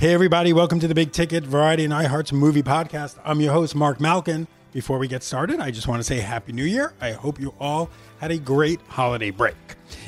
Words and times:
Hey, 0.00 0.14
everybody, 0.14 0.52
welcome 0.52 0.78
to 0.78 0.86
the 0.86 0.94
Big 0.94 1.10
Ticket 1.10 1.42
Variety 1.42 1.84
and 1.84 1.92
iHeart's 1.92 2.32
movie 2.32 2.62
podcast. 2.62 3.18
I'm 3.24 3.40
your 3.40 3.52
host, 3.52 3.74
Marc 3.74 3.98
Malkin. 3.98 4.46
Before 4.70 4.96
we 4.96 5.08
get 5.08 5.24
started, 5.24 5.58
I 5.58 5.72
just 5.72 5.88
want 5.88 5.98
to 5.98 6.04
say 6.04 6.20
Happy 6.20 6.52
New 6.52 6.66
Year. 6.66 6.92
I 7.00 7.10
hope 7.10 7.40
you 7.40 7.52
all 7.58 7.90
had 8.20 8.30
a 8.30 8.38
great 8.38 8.80
holiday 8.86 9.30
break. 9.30 9.56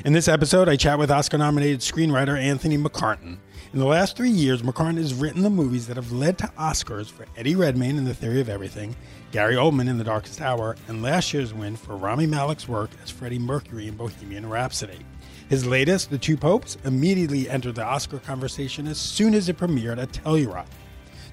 In 0.05 0.13
this 0.13 0.29
episode, 0.29 0.69
I 0.69 0.77
chat 0.77 0.97
with 0.97 1.11
Oscar 1.11 1.39
nominated 1.39 1.81
screenwriter 1.81 2.41
Anthony 2.41 2.79
McCarten. 2.79 3.39
In 3.73 3.81
the 3.81 3.85
last 3.85 4.17
three 4.17 4.31
years, 4.31 4.63
McCarten 4.63 4.97
has 4.97 5.13
written 5.13 5.43
the 5.43 5.51
movies 5.51 5.89
that 5.89 5.97
have 5.97 6.13
led 6.13 6.39
to 6.39 6.47
Oscars 6.57 7.11
for 7.11 7.27
Eddie 7.37 7.57
Redmayne 7.57 7.99
in 7.99 8.05
The 8.05 8.15
Theory 8.15 8.41
of 8.41 8.49
Everything, 8.49 8.95
Gary 9.33 9.57
Oldman 9.57 9.89
in 9.89 9.99
The 9.99 10.05
Darkest 10.05 10.41
Hour, 10.41 10.77
and 10.87 11.03
last 11.03 11.35
year's 11.35 11.53
win 11.53 11.75
for 11.75 11.97
Rami 11.97 12.29
Malek's 12.29 12.69
work 12.69 12.91
as 13.03 13.11
Freddie 13.11 13.41
Mercury 13.41 13.89
in 13.89 13.97
Bohemian 13.97 14.49
Rhapsody. 14.49 15.01
His 15.51 15.67
latest, 15.67 16.11
The 16.11 16.19
Two 16.19 16.37
Popes, 16.37 16.79
immediately 16.85 17.51
entered 17.51 17.75
the 17.75 17.85
Oscar 17.85 18.21
conversation 18.21 18.87
as 18.87 18.99
soon 18.99 19.35
as 19.35 19.49
it 19.49 19.57
premiered 19.57 20.01
at 20.01 20.13
Telluride. 20.13 20.69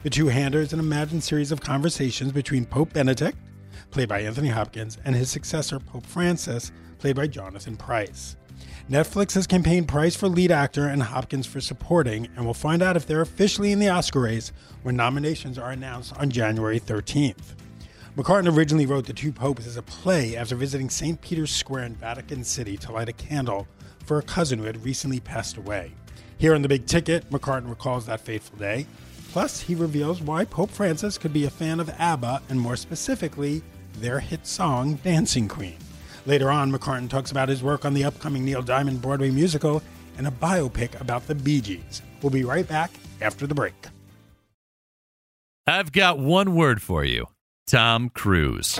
The 0.01 0.09
Two 0.09 0.29
Hander 0.29 0.59
is 0.59 0.73
an 0.73 0.79
imagined 0.79 1.23
series 1.23 1.51
of 1.51 1.61
conversations 1.61 2.31
between 2.31 2.65
Pope 2.65 2.93
Benedict, 2.93 3.37
played 3.91 4.09
by 4.09 4.21
Anthony 4.21 4.47
Hopkins, 4.47 4.97
and 5.05 5.15
his 5.15 5.29
successor, 5.29 5.79
Pope 5.79 6.07
Francis, 6.07 6.71
played 6.97 7.15
by 7.15 7.27
Jonathan 7.27 7.77
Pryce. 7.77 8.37
Netflix 8.89 9.35
has 9.35 9.45
campaigned 9.45 9.87
Pryce 9.87 10.15
for 10.15 10.27
lead 10.27 10.49
actor 10.49 10.87
and 10.87 11.03
Hopkins 11.03 11.45
for 11.45 11.61
supporting, 11.61 12.27
and 12.35 12.43
we'll 12.43 12.55
find 12.55 12.81
out 12.81 12.97
if 12.97 13.05
they're 13.05 13.21
officially 13.21 13.71
in 13.71 13.77
the 13.77 13.89
Oscar 13.89 14.21
race 14.21 14.51
when 14.81 14.95
nominations 14.95 15.59
are 15.59 15.69
announced 15.69 16.17
on 16.17 16.31
January 16.31 16.79
13th. 16.79 17.53
McCarten 18.17 18.51
originally 18.51 18.87
wrote 18.87 19.05
The 19.05 19.13
Two 19.13 19.31
Popes 19.31 19.67
as 19.67 19.77
a 19.77 19.83
play 19.83 20.35
after 20.35 20.55
visiting 20.55 20.89
St. 20.89 21.21
Peter's 21.21 21.51
Square 21.51 21.83
in 21.83 21.93
Vatican 21.93 22.43
City 22.43 22.75
to 22.77 22.91
light 22.91 23.09
a 23.09 23.13
candle 23.13 23.67
for 24.05 24.17
a 24.17 24.23
cousin 24.23 24.57
who 24.57 24.65
had 24.65 24.83
recently 24.83 25.19
passed 25.19 25.55
away. 25.55 25.91
Here 26.39 26.55
on 26.55 26.63
The 26.63 26.67
Big 26.67 26.87
Ticket, 26.87 27.29
McCarten 27.29 27.69
recalls 27.69 28.07
that 28.07 28.21
fateful 28.21 28.57
day. 28.57 28.87
Plus, 29.31 29.61
he 29.61 29.75
reveals 29.75 30.19
why 30.19 30.45
Pope 30.45 30.71
Francis 30.71 31.19
could 31.19 31.31
be 31.31 31.45
a 31.45 31.49
fan 31.51 31.79
of 31.79 31.91
ABBA 31.99 32.41
and 32.49 32.59
more 32.59 32.75
specifically, 32.75 33.61
their 33.99 34.19
hit 34.19 34.47
song, 34.47 34.95
Dancing 35.03 35.47
Queen. 35.47 35.77
Later 36.25 36.49
on, 36.49 36.71
McCarten 36.71 37.07
talks 37.07 37.29
about 37.29 37.49
his 37.49 37.61
work 37.61 37.85
on 37.85 37.93
the 37.93 38.03
upcoming 38.03 38.43
Neil 38.43 38.63
Diamond 38.63 38.99
Broadway 38.99 39.29
musical 39.29 39.83
and 40.17 40.25
a 40.25 40.31
biopic 40.31 40.99
about 40.99 41.27
the 41.27 41.35
Bee 41.35 41.61
Gees. 41.61 42.01
We'll 42.23 42.31
be 42.31 42.45
right 42.45 42.67
back 42.67 42.89
after 43.21 43.45
the 43.45 43.53
break. 43.53 43.75
I've 45.67 45.91
got 45.91 46.17
one 46.17 46.55
word 46.55 46.81
for 46.81 47.05
you 47.05 47.27
Tom 47.67 48.09
Cruise. 48.11 48.79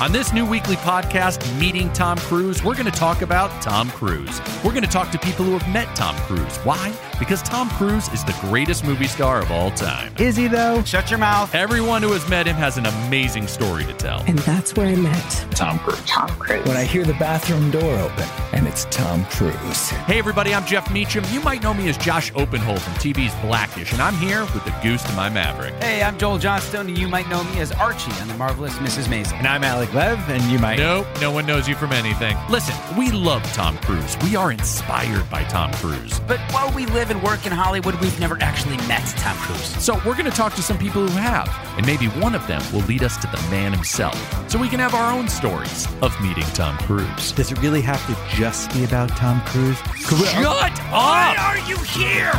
On 0.00 0.10
this 0.10 0.32
new 0.32 0.44
weekly 0.44 0.74
podcast, 0.74 1.56
Meeting 1.60 1.92
Tom 1.92 2.18
Cruise, 2.18 2.64
we're 2.64 2.74
going 2.74 2.84
to 2.84 2.90
talk 2.90 3.22
about 3.22 3.62
Tom 3.62 3.88
Cruise. 3.90 4.40
We're 4.64 4.72
going 4.72 4.82
to 4.82 4.90
talk 4.90 5.12
to 5.12 5.18
people 5.20 5.44
who 5.44 5.56
have 5.56 5.72
met 5.72 5.94
Tom 5.94 6.16
Cruise. 6.16 6.56
Why? 6.64 6.92
Because 7.24 7.40
Tom 7.40 7.70
Cruise 7.70 8.12
is 8.12 8.22
the 8.22 8.36
greatest 8.42 8.84
movie 8.84 9.06
star 9.06 9.40
of 9.40 9.50
all 9.50 9.70
time. 9.70 10.14
Is 10.18 10.36
he 10.36 10.46
though? 10.46 10.82
Shut 10.82 11.08
your 11.08 11.18
mouth. 11.18 11.54
Everyone 11.54 12.02
who 12.02 12.12
has 12.12 12.28
met 12.28 12.46
him 12.46 12.54
has 12.56 12.76
an 12.76 12.84
amazing 12.84 13.46
story 13.46 13.86
to 13.86 13.94
tell. 13.94 14.20
And 14.26 14.38
that's 14.40 14.76
where 14.76 14.88
I 14.88 14.94
met 14.94 15.46
Tom 15.52 15.78
Cruise. 15.78 16.02
Tom 16.04 16.28
Cruise. 16.28 16.66
When 16.66 16.76
I 16.76 16.84
hear 16.84 17.02
the 17.02 17.14
bathroom 17.14 17.70
door 17.70 17.98
open 17.98 18.28
and 18.52 18.68
it's 18.68 18.84
Tom 18.90 19.24
Cruise. 19.24 19.90
Hey, 20.06 20.18
everybody, 20.18 20.54
I'm 20.54 20.66
Jeff 20.66 20.92
Meacham. 20.92 21.24
You 21.32 21.40
might 21.40 21.62
know 21.62 21.72
me 21.72 21.88
as 21.88 21.96
Josh 21.96 22.30
Oppenhol 22.34 22.78
from 22.78 22.92
TV's 22.94 23.34
Blackish, 23.44 23.92
and 23.92 24.00
I'm 24.00 24.14
here 24.14 24.42
with 24.42 24.64
the 24.64 24.74
goose 24.82 25.02
to 25.02 25.12
my 25.14 25.28
Maverick. 25.28 25.74
Hey, 25.82 26.02
I'm 26.02 26.16
Joel 26.18 26.38
Johnstone, 26.38 26.88
and 26.88 26.96
you 26.96 27.08
might 27.08 27.28
know 27.28 27.42
me 27.44 27.60
as 27.60 27.72
Archie 27.72 28.12
on 28.20 28.28
The 28.28 28.34
Marvelous 28.34 28.74
Mrs. 28.74 29.06
Maisel. 29.06 29.32
And 29.38 29.46
I'm 29.46 29.64
Alec 29.64 29.92
Lev, 29.92 30.18
and 30.28 30.42
you 30.44 30.58
might. 30.58 30.78
No, 30.78 31.04
no 31.20 31.30
one 31.30 31.46
knows 31.46 31.66
you 31.66 31.74
from 31.74 31.92
anything. 31.92 32.36
Listen, 32.48 32.74
we 32.96 33.10
love 33.10 33.42
Tom 33.54 33.76
Cruise. 33.78 34.16
We 34.22 34.36
are 34.36 34.52
inspired 34.52 35.28
by 35.30 35.42
Tom 35.44 35.72
Cruise. 35.72 36.20
But 36.20 36.38
while 36.52 36.72
we 36.74 36.86
live 36.86 37.10
and 37.14 37.22
work 37.22 37.46
in 37.46 37.52
Hollywood, 37.52 37.94
we've 37.96 38.18
never 38.20 38.36
actually 38.40 38.76
met 38.88 39.06
Tom 39.16 39.36
Cruise. 39.38 39.82
So 39.82 39.94
we're 40.04 40.14
going 40.14 40.24
to 40.24 40.30
talk 40.30 40.54
to 40.54 40.62
some 40.62 40.78
people 40.78 41.06
who 41.06 41.16
have, 41.18 41.48
and 41.76 41.86
maybe 41.86 42.06
one 42.06 42.34
of 42.34 42.46
them 42.46 42.62
will 42.72 42.82
lead 42.82 43.02
us 43.02 43.16
to 43.18 43.26
the 43.28 43.38
man 43.50 43.72
himself, 43.72 44.16
so 44.50 44.58
we 44.58 44.68
can 44.68 44.80
have 44.80 44.94
our 44.94 45.12
own 45.12 45.28
stories 45.28 45.86
of 46.02 46.18
meeting 46.20 46.44
Tom 46.54 46.76
Cruise. 46.78 47.32
Does 47.32 47.52
it 47.52 47.60
really 47.60 47.80
have 47.80 48.04
to 48.06 48.36
just 48.36 48.72
be 48.72 48.84
about 48.84 49.08
Tom 49.10 49.40
Cruise? 49.42 49.78
Shut 49.96 50.78
Why 50.90 51.34
up! 51.36 51.44
are 51.44 51.68
you 51.68 51.78
here? 51.78 52.32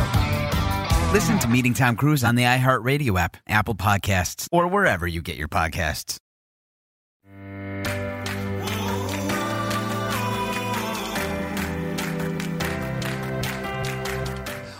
Listen 1.12 1.38
to 1.38 1.48
Meeting 1.48 1.72
Tom 1.72 1.96
Cruise 1.96 2.24
on 2.24 2.34
the 2.34 2.42
iHeartRadio 2.42 3.18
app, 3.18 3.36
Apple 3.48 3.74
Podcasts, 3.74 4.48
or 4.52 4.66
wherever 4.66 5.06
you 5.06 5.22
get 5.22 5.36
your 5.36 5.48
podcasts. 5.48 6.18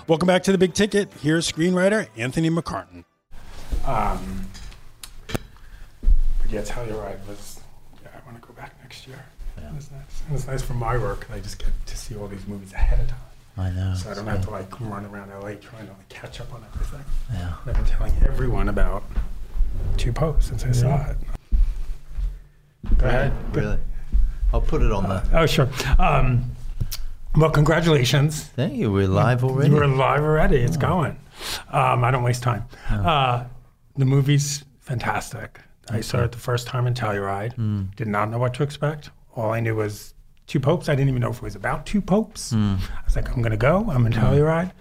Welcome 0.09 0.29
back 0.29 0.45
to 0.45 0.53
the 0.53 0.59
Big 0.59 0.73
Ticket. 0.73 1.13
Here's 1.21 1.51
screenwriter 1.51 2.07
Anthony 2.17 2.49
McCarten. 2.49 3.03
Um, 3.85 4.47
but 5.27 5.41
yeah, 6.49 6.63
Telluride 6.63 7.27
was. 7.27 7.59
Yeah, 8.05 8.11
I 8.15 8.25
want 8.25 8.41
to 8.41 8.47
go 8.47 8.55
back 8.55 8.77
next 8.83 9.09
year. 9.09 9.19
It 9.57 9.75
was 9.75 9.91
nice. 9.91 10.23
It 10.29 10.33
was 10.33 10.47
nice 10.47 10.63
for 10.63 10.75
my 10.75 10.97
work. 10.97 11.27
I 11.33 11.41
just 11.41 11.59
get 11.59 11.71
to 11.87 11.97
see 11.97 12.15
all 12.15 12.29
these 12.29 12.47
movies 12.47 12.73
ahead 12.73 13.01
of 13.01 13.09
time, 13.09 13.19
I 13.57 13.71
know. 13.71 13.95
so 13.97 14.09
I 14.09 14.15
don't 14.15 14.29
have 14.29 14.45
to 14.45 14.51
like 14.51 14.81
run 14.81 15.07
around 15.07 15.31
LA 15.31 15.55
trying 15.55 15.87
to 15.87 15.93
like, 15.93 16.09
catch 16.09 16.41
up 16.41 16.55
on 16.55 16.65
everything. 16.73 17.05
Yeah. 17.33 17.55
I've 17.67 17.75
been 17.75 17.85
telling 17.85 18.15
everyone 18.25 18.69
about 18.69 19.03
Two 19.97 20.13
Popes 20.13 20.47
since 20.47 20.65
I 20.65 20.71
saw 20.71 21.05
it. 21.11 21.17
Go 22.97 23.07
ahead. 23.07 23.33
Really? 23.53 23.79
I'll 24.53 24.61
put 24.61 24.83
it 24.83 24.93
on 24.93 25.09
the. 25.09 25.29
Oh, 25.33 25.47
sure. 25.47 25.69
Um, 25.99 26.56
well, 27.37 27.51
congratulations. 27.51 28.45
Thank 28.45 28.75
you. 28.75 28.91
We're 28.93 29.09
live 29.09 29.45
already. 29.45 29.71
We're 29.73 29.87
live 29.87 30.23
already. 30.23 30.57
It's 30.59 30.77
going. 30.77 31.19
Um, 31.71 32.03
I 32.05 32.11
don't 32.11 32.23
waste 32.23 32.43
time. 32.43 32.65
Uh, 32.91 33.45
the 33.97 34.05
movie's 34.05 34.65
fantastic. 34.81 35.61
I 35.91 36.01
saw 36.01 36.23
it 36.25 36.33
the 36.33 36.39
first 36.39 36.67
time 36.67 36.87
in 36.87 36.95
Telluride. 36.95 37.95
Did 37.97 38.09
not 38.09 38.31
know 38.31 38.39
what 38.39 38.55
to 38.55 38.63
expect. 38.63 39.11
All 39.35 39.51
I 39.53 39.61
knew 39.61 39.75
was 39.75 40.15
two 40.47 40.61
popes. 40.61 40.89
I 40.89 40.95
didn't 40.95 41.11
even 41.11 41.21
know 41.21 41.31
if 41.31 41.37
it 41.37 41.43
was 41.43 41.55
about 41.57 41.87
two 41.87 42.01
popes. 42.01 42.53
I 42.53 42.79
was 43.05 43.17
like, 43.17 43.29
I'm 43.31 43.43
going 43.43 43.51
to 43.53 43.57
go. 43.57 43.89
I'm 43.91 44.07
in 44.07 44.13
Telluride. 44.13 44.73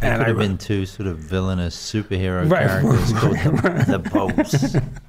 There 0.00 0.12
And 0.12 0.18
could 0.20 0.26
I 0.26 0.28
have 0.28 0.36
been 0.38 0.58
two 0.58 0.84
sort 0.84 1.06
of 1.08 1.16
villainous 1.18 1.74
superhero 1.74 2.50
Right. 2.50 2.66
characters 2.68 3.12
called 3.14 3.86
the 3.86 4.10
Popes. 4.10 4.76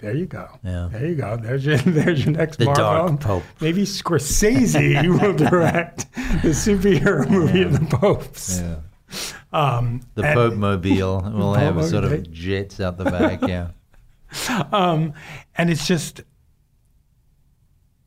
There 0.00 0.14
you 0.16 0.26
go. 0.26 0.48
Yeah. 0.64 0.88
There 0.90 1.06
you 1.06 1.14
go. 1.14 1.36
There's 1.36 1.64
your 1.66 1.76
there's 1.78 2.24
your 2.24 2.34
next 2.34 2.56
The 2.58 2.66
Marvel. 2.66 2.84
Dark 2.84 3.20
Pope. 3.20 3.42
Maybe 3.60 3.82
Scorsese 3.84 5.08
will 5.20 5.34
direct 5.34 6.10
the 6.42 6.50
superhero 6.50 7.28
movie 7.28 7.62
of 7.62 7.72
the 7.78 7.96
popes. 7.96 8.60
Yeah. 8.60 8.76
Um, 9.52 10.02
The 10.14 10.22
and- 10.24 10.34
Pope 10.34 10.54
Mobile. 10.54 11.20
We'll 11.34 11.54
have 11.54 11.76
a 11.76 11.86
sort 11.86 12.04
of 12.04 12.30
jets 12.32 12.80
out 12.80 12.96
the 12.96 13.04
back. 13.04 13.40
Yeah. 13.42 13.68
um, 14.72 15.12
and 15.56 15.70
it's 15.70 15.86
just 15.86 16.22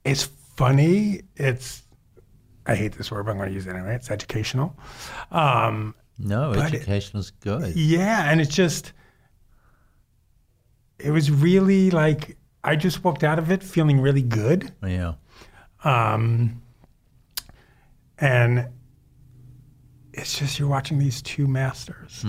it's 0.05 0.23
funny 0.55 1.21
it's 1.35 1.83
i 2.65 2.75
hate 2.75 2.93
this 2.97 3.11
word 3.11 3.23
but 3.25 3.31
i'm 3.31 3.37
going 3.37 3.49
to 3.49 3.53
use 3.53 3.65
it 3.67 3.73
anyway 3.73 3.95
it's 3.95 4.09
educational 4.11 4.75
um, 5.31 5.95
No, 6.17 6.51
But 6.53 6.73
it- 6.73 6.75
educational's 6.75 7.31
good. 7.31 7.75
yeah 7.75 8.29
and 8.31 8.39
it's 8.39 8.55
just 8.55 8.93
it 11.03 11.11
was 11.11 11.29
really 11.29 11.91
like 11.91 12.37
i 12.63 12.75
just 12.75 13.03
walked 13.03 13.23
out 13.23 13.37
of 13.39 13.51
it 13.51 13.61
feeling 13.61 13.99
really 13.99 14.21
good 14.21 14.71
Yeah. 14.81 15.13
um, 15.83 16.61
and 18.19 18.67
it's 20.13 20.37
just 20.39 20.59
you're 20.59 20.67
watching 20.69 20.99
these 20.99 21.21
two 21.21 21.47
masters 21.47 22.23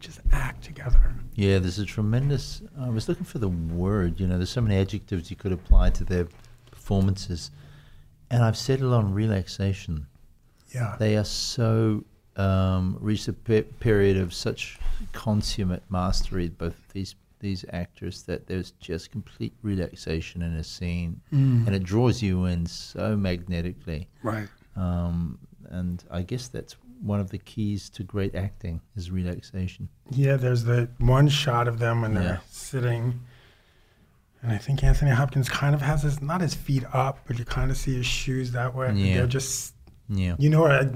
just 0.00 0.20
act 0.32 0.64
together 0.64 1.14
Yeah, 1.34 1.58
there's 1.58 1.78
a 1.78 1.84
tremendous. 1.84 2.62
I 2.78 2.88
was 2.88 3.08
looking 3.08 3.24
for 3.24 3.38
the 3.38 3.48
word. 3.48 4.18
You 4.18 4.26
know, 4.26 4.36
there's 4.38 4.50
so 4.50 4.60
many 4.60 4.76
adjectives 4.76 5.30
you 5.30 5.36
could 5.36 5.52
apply 5.52 5.90
to 5.90 6.04
their 6.04 6.26
performances, 6.70 7.50
and 8.30 8.42
I've 8.42 8.56
settled 8.56 8.92
on 8.94 9.12
relaxation. 9.14 10.06
yeah 10.74 10.96
They 10.98 11.16
are 11.16 11.24
so 11.24 12.04
um, 12.36 12.96
reached 13.00 13.28
a 13.28 13.32
pe- 13.34 13.62
period 13.62 14.16
of 14.16 14.32
such 14.34 14.78
consummate 15.12 15.82
mastery, 15.90 16.48
both 16.48 16.76
of 16.78 16.92
these 16.92 17.14
these 17.40 17.64
actors, 17.72 18.22
that 18.24 18.46
there's 18.46 18.70
just 18.72 19.10
complete 19.10 19.54
relaxation 19.62 20.42
in 20.42 20.54
a 20.54 20.64
scene, 20.64 21.20
and 21.32 21.68
it 21.74 21.82
draws 21.82 22.22
you 22.22 22.44
in 22.44 22.66
so 22.66 23.16
magnetically. 23.16 24.08
right 24.22 24.48
Um, 24.76 25.38
and 25.70 26.02
I 26.10 26.22
guess 26.22 26.48
that's 26.48 26.76
one 27.02 27.18
of 27.20 27.30
the 27.30 27.38
keys 27.38 27.88
to 27.90 28.02
great 28.04 28.34
acting 28.34 28.80
is 28.96 29.10
relaxation. 29.10 29.88
Yeah, 30.10 30.36
there's 30.36 30.64
the 30.64 30.88
one 30.98 31.28
shot 31.28 31.66
of 31.68 31.78
them 31.78 32.02
when 32.02 32.14
they're 32.14 32.22
Yeah. 32.24 32.38
sitting, 32.50 33.20
and 34.42 34.52
I 34.52 34.58
think 34.58 34.82
Anthony 34.84 35.10
Hopkins 35.10 35.48
kind 35.48 35.74
of 35.74 35.80
has 35.82 36.02
his 36.02 36.20
not 36.22 36.40
his 36.40 36.54
feet 36.54 36.84
up, 36.92 37.18
but 37.26 37.38
you 37.38 37.44
kind 37.44 37.70
of 37.70 37.76
see 37.76 37.94
his 37.96 38.06
shoes 38.06 38.52
that 38.52 38.74
way. 38.74 38.92
Yeah. 38.94 39.14
They're 39.16 39.26
just, 39.26 39.74
Yeah. 40.08 40.36
you 40.38 40.50
know 40.50 40.62
what? 40.62 40.94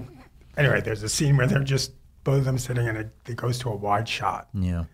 Anyway, 0.56 0.80
there's 0.80 1.02
a 1.02 1.08
scene 1.08 1.36
where 1.36 1.46
they're 1.46 1.64
just 1.64 1.92
both 2.22 2.38
of 2.38 2.44
them 2.44 2.58
sitting, 2.58 2.86
and 2.88 2.96
it, 2.96 3.14
it 3.26 3.36
goes 3.36 3.58
to 3.60 3.68
a 3.70 3.76
wide 3.76 4.08
shot, 4.08 4.48
Yeah. 4.54 4.84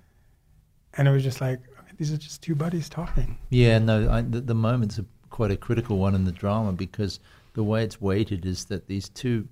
And 0.97 1.07
it 1.09 1.11
was 1.11 1.23
just 1.23 1.41
like 1.41 1.59
okay, 1.79 1.93
these 1.97 2.13
are 2.13 2.17
just 2.17 2.43
two 2.43 2.55
buddies 2.55 2.89
talking. 2.89 3.39
Yeah, 3.51 3.79
no, 3.79 4.11
I, 4.11 4.23
the, 4.23 4.41
the 4.41 4.55
moment's 4.55 4.99
a, 4.99 5.05
quite 5.31 5.51
a 5.51 5.57
critical 5.57 5.99
one 5.99 6.15
in 6.15 6.25
the 6.25 6.33
drama 6.33 6.73
because 6.73 7.21
the 7.55 7.63
way 7.65 7.83
it's 7.85 8.01
weighted 8.01 8.47
is 8.47 8.65
that 8.67 8.87
these 8.87 9.09
two 9.09 9.49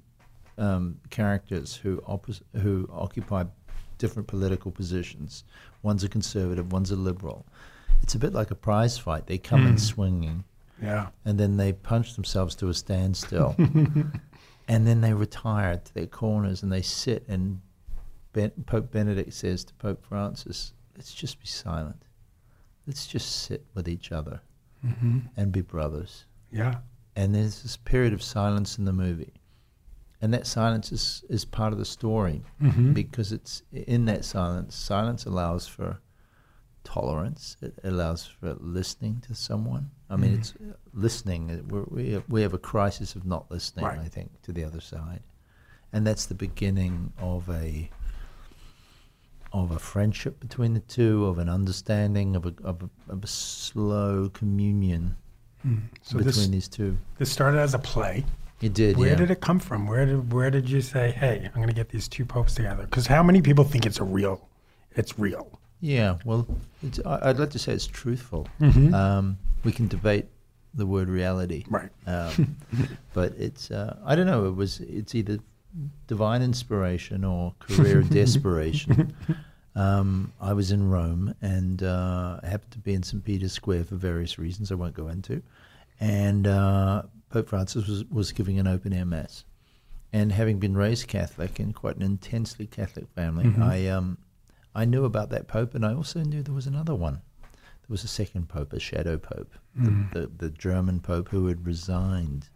um, 0.56 0.98
characters 1.10 1.74
who 1.76 1.98
oppos- 2.08 2.42
who 2.60 2.88
occupy 2.92 3.44
different 3.98 4.28
political 4.28 4.70
positions. 4.70 5.44
One's 5.82 6.04
a 6.04 6.08
conservative, 6.08 6.72
one's 6.72 6.90
a 6.90 6.96
liberal. 6.96 7.44
It's 8.02 8.14
a 8.14 8.18
bit 8.18 8.32
like 8.32 8.50
a 8.52 8.54
prize 8.54 8.96
fight. 8.96 9.26
They 9.26 9.38
come 9.38 9.66
in 9.66 9.76
swinging, 9.78 10.44
Yeah. 10.80 11.08
and 11.24 11.38
then 11.38 11.56
they 11.56 11.72
punch 11.72 12.14
themselves 12.14 12.54
to 12.56 12.68
a 12.68 12.74
standstill, 12.74 13.56
and 14.68 14.86
then 14.86 15.00
they 15.00 15.12
retire 15.14 15.78
to 15.84 15.94
their 15.94 16.06
corners 16.06 16.62
and 16.62 16.70
they 16.72 16.82
sit. 16.82 17.24
And 17.28 17.60
ben, 18.32 18.50
Pope 18.66 18.90
Benedict 18.92 19.32
says 19.32 19.64
to 19.64 19.74
Pope 19.74 20.04
Francis, 20.04 20.72
"Let's 20.98 21.14
just 21.14 21.40
be 21.40 21.46
silent. 21.46 22.02
Let's 22.86 23.06
just 23.06 23.42
sit 23.44 23.64
with 23.74 23.88
each 23.88 24.12
other 24.12 24.40
and 25.36 25.50
be 25.52 25.60
brothers." 25.62 26.24
Yeah. 26.52 26.76
and 27.16 27.34
there's 27.34 27.62
this 27.62 27.76
period 27.76 28.12
of 28.12 28.22
silence 28.22 28.78
in 28.78 28.84
the 28.84 28.92
movie 28.92 29.32
and 30.22 30.32
that 30.34 30.46
silence 30.46 30.92
is, 30.92 31.24
is 31.28 31.44
part 31.44 31.72
of 31.72 31.78
the 31.78 31.84
story 31.84 32.42
because 32.94 33.32
it's 33.32 33.62
in 33.72 34.04
that 34.06 34.24
silence 34.24 34.74
silence 34.74 35.26
allows 35.26 35.66
for 35.68 36.00
tolerance 36.84 37.56
it 37.60 37.74
allows 37.84 38.24
for 38.24 38.54
listening 38.60 39.20
to 39.20 39.34
someone 39.34 39.90
i 40.08 40.16
mean 40.16 40.32
it's 40.38 40.54
uh, 40.56 40.72
listening 40.94 41.50
uh, 41.50 41.58
we're, 41.68 41.84
we, 41.90 42.12
have, 42.12 42.24
we 42.28 42.40
have 42.40 42.54
a 42.54 42.58
crisis 42.58 43.14
of 43.14 43.26
not 43.26 43.50
listening 43.50 43.84
Right. 43.84 43.98
i 43.98 44.08
think 44.08 44.30
to 44.42 44.52
the 44.52 44.64
other 44.64 44.80
side 44.80 45.20
and 45.92 46.06
that's 46.06 46.26
the 46.26 46.34
beginning 46.34 47.12
of 47.18 47.48
a 47.50 47.90
of 49.52 49.70
a 49.70 49.78
friendship 49.78 50.38
between 50.40 50.74
the 50.74 50.80
two 50.80 51.24
of 51.26 51.38
an 51.38 51.48
understanding 51.48 52.36
of 52.36 52.46
a, 52.46 52.54
of 52.64 52.82
a, 52.82 53.12
of 53.12 53.24
a 53.24 53.26
slow 53.26 54.28
communion 54.34 55.16
So 56.02 56.18
between 56.18 56.24
this 56.24 56.48
these 56.48 56.68
two 56.68 56.98
this 57.18 57.30
started 57.32 57.58
as 57.58 57.74
a 57.74 57.78
play. 57.78 58.24
it 58.60 58.74
did. 58.74 58.96
Where 58.96 59.08
yeah. 59.10 59.14
did 59.16 59.30
it 59.30 59.40
come 59.40 59.58
from? 59.58 59.86
Where 59.86 60.04
did 60.06 60.32
where 60.32 60.50
did 60.50 60.68
you 60.68 60.80
say, 60.80 61.10
"Hey, 61.12 61.42
I'm 61.46 61.54
going 61.54 61.68
to 61.68 61.74
get 61.74 61.88
these 61.88 62.08
two 62.08 62.24
popes 62.24 62.54
together"? 62.54 62.84
Because 62.84 63.06
how 63.06 63.22
many 63.22 63.40
people 63.42 63.64
think 63.64 63.86
it's 63.86 64.00
a 64.00 64.04
real? 64.04 64.48
It's 64.96 65.18
real. 65.18 65.60
Yeah. 65.80 66.18
Well, 66.24 66.46
it's, 66.82 66.98
I, 67.06 67.30
I'd 67.30 67.38
like 67.38 67.50
to 67.50 67.58
say 67.58 67.72
it's 67.72 67.86
truthful. 67.86 68.48
Um, 68.60 69.38
we 69.64 69.70
can 69.72 69.86
debate 69.88 70.26
the 70.74 70.86
word 70.86 71.08
reality, 71.08 71.64
Right. 71.70 71.90
um, 72.06 72.56
but 73.14 73.32
it's. 73.38 73.70
Uh, 73.70 73.96
I 74.04 74.14
don't 74.16 74.26
know. 74.26 74.46
It 74.46 74.54
was. 74.56 74.80
It's 74.80 75.14
either 75.14 75.38
divine 76.06 76.42
inspiration 76.42 77.24
or 77.24 77.54
career 77.58 78.02
desperation. 78.10 79.14
Um, 79.74 80.32
I 80.40 80.54
was 80.54 80.72
in 80.72 80.90
Rome 80.90 81.34
and 81.40 81.82
uh, 81.82 82.40
happened 82.42 82.72
to 82.72 82.78
be 82.78 82.94
in 82.94 83.02
St. 83.04 83.22
Peter's 83.24 83.52
Square 83.52 83.84
for 83.84 83.94
various 83.94 84.38
reasons 84.38 84.72
I 84.72 84.74
won't 84.74 84.94
go 84.94 85.08
into. 85.08 85.40
And 86.00 86.46
uh, 86.46 87.02
Pope 87.30 87.48
Francis 87.48 87.86
was, 87.86 88.04
was 88.06 88.32
giving 88.32 88.58
an 88.58 88.66
open 88.66 88.92
air 88.92 89.04
mass. 89.04 89.44
And 90.12 90.32
having 90.32 90.58
been 90.58 90.76
raised 90.76 91.06
Catholic 91.06 91.60
in 91.60 91.72
quite 91.72 91.96
an 91.96 92.02
intensely 92.02 92.66
Catholic 92.66 93.08
family, 93.14 93.52
I, 93.62 93.86
um, 93.88 94.18
I 94.74 94.84
knew 94.84 95.04
about 95.04 95.30
that 95.30 95.46
Pope 95.48 95.74
and 95.74 95.84
I 95.84 95.94
also 95.94 96.20
knew 96.22 96.42
there 96.42 96.54
was 96.54 96.66
another 96.66 96.94
one. 96.94 97.20
There 97.42 97.90
was 97.90 98.04
a 98.04 98.08
second 98.08 98.48
Pope, 98.48 98.72
a 98.72 98.80
shadow 98.80 99.16
Pope, 99.18 99.52
the, 99.76 100.20
the, 100.20 100.26
the 100.38 100.50
German 100.50 101.00
Pope 101.00 101.28
who 101.28 101.46
had 101.46 101.66
resigned. 101.66 102.48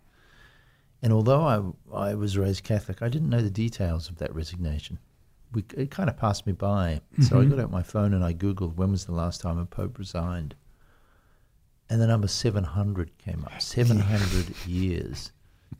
And 1.02 1.12
although 1.12 1.74
I, 1.92 2.10
I 2.10 2.14
was 2.14 2.38
raised 2.38 2.62
Catholic, 2.64 3.02
I 3.02 3.08
didn't 3.08 3.28
know 3.28 3.42
the 3.42 3.50
details 3.50 4.08
of 4.08 4.18
that 4.18 4.34
resignation 4.34 4.98
we, 5.54 5.64
it 5.76 5.90
kind 5.90 6.08
of 6.08 6.16
passed 6.16 6.46
me 6.46 6.52
by. 6.52 7.00
So 7.20 7.36
I 7.36 7.40
mm-hmm. 7.40 7.50
got 7.50 7.60
out 7.60 7.70
my 7.70 7.82
phone 7.82 8.14
and 8.14 8.24
I 8.24 8.32
Googled 8.32 8.76
when 8.76 8.90
was 8.90 9.04
the 9.04 9.12
last 9.12 9.40
time 9.40 9.58
a 9.58 9.66
Pope 9.66 9.98
resigned. 9.98 10.54
And 11.90 12.00
the 12.00 12.06
number 12.06 12.28
700 12.28 13.18
came 13.18 13.44
up. 13.44 13.60
700 13.60 14.54
years. 14.66 15.32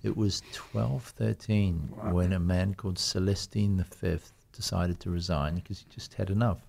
It 0.03 0.17
was 0.17 0.43
1213 0.73 1.77
when 2.11 2.33
a 2.33 2.41
man 2.41 2.75
called 2.75 2.99
Celestine 2.99 3.85
V 4.01 4.19
decided 4.53 5.01
to 5.01 5.11
resign 5.11 5.55
because 5.55 5.79
he 5.79 5.87
just 5.89 6.15
had 6.15 6.29
enough. 6.29 6.61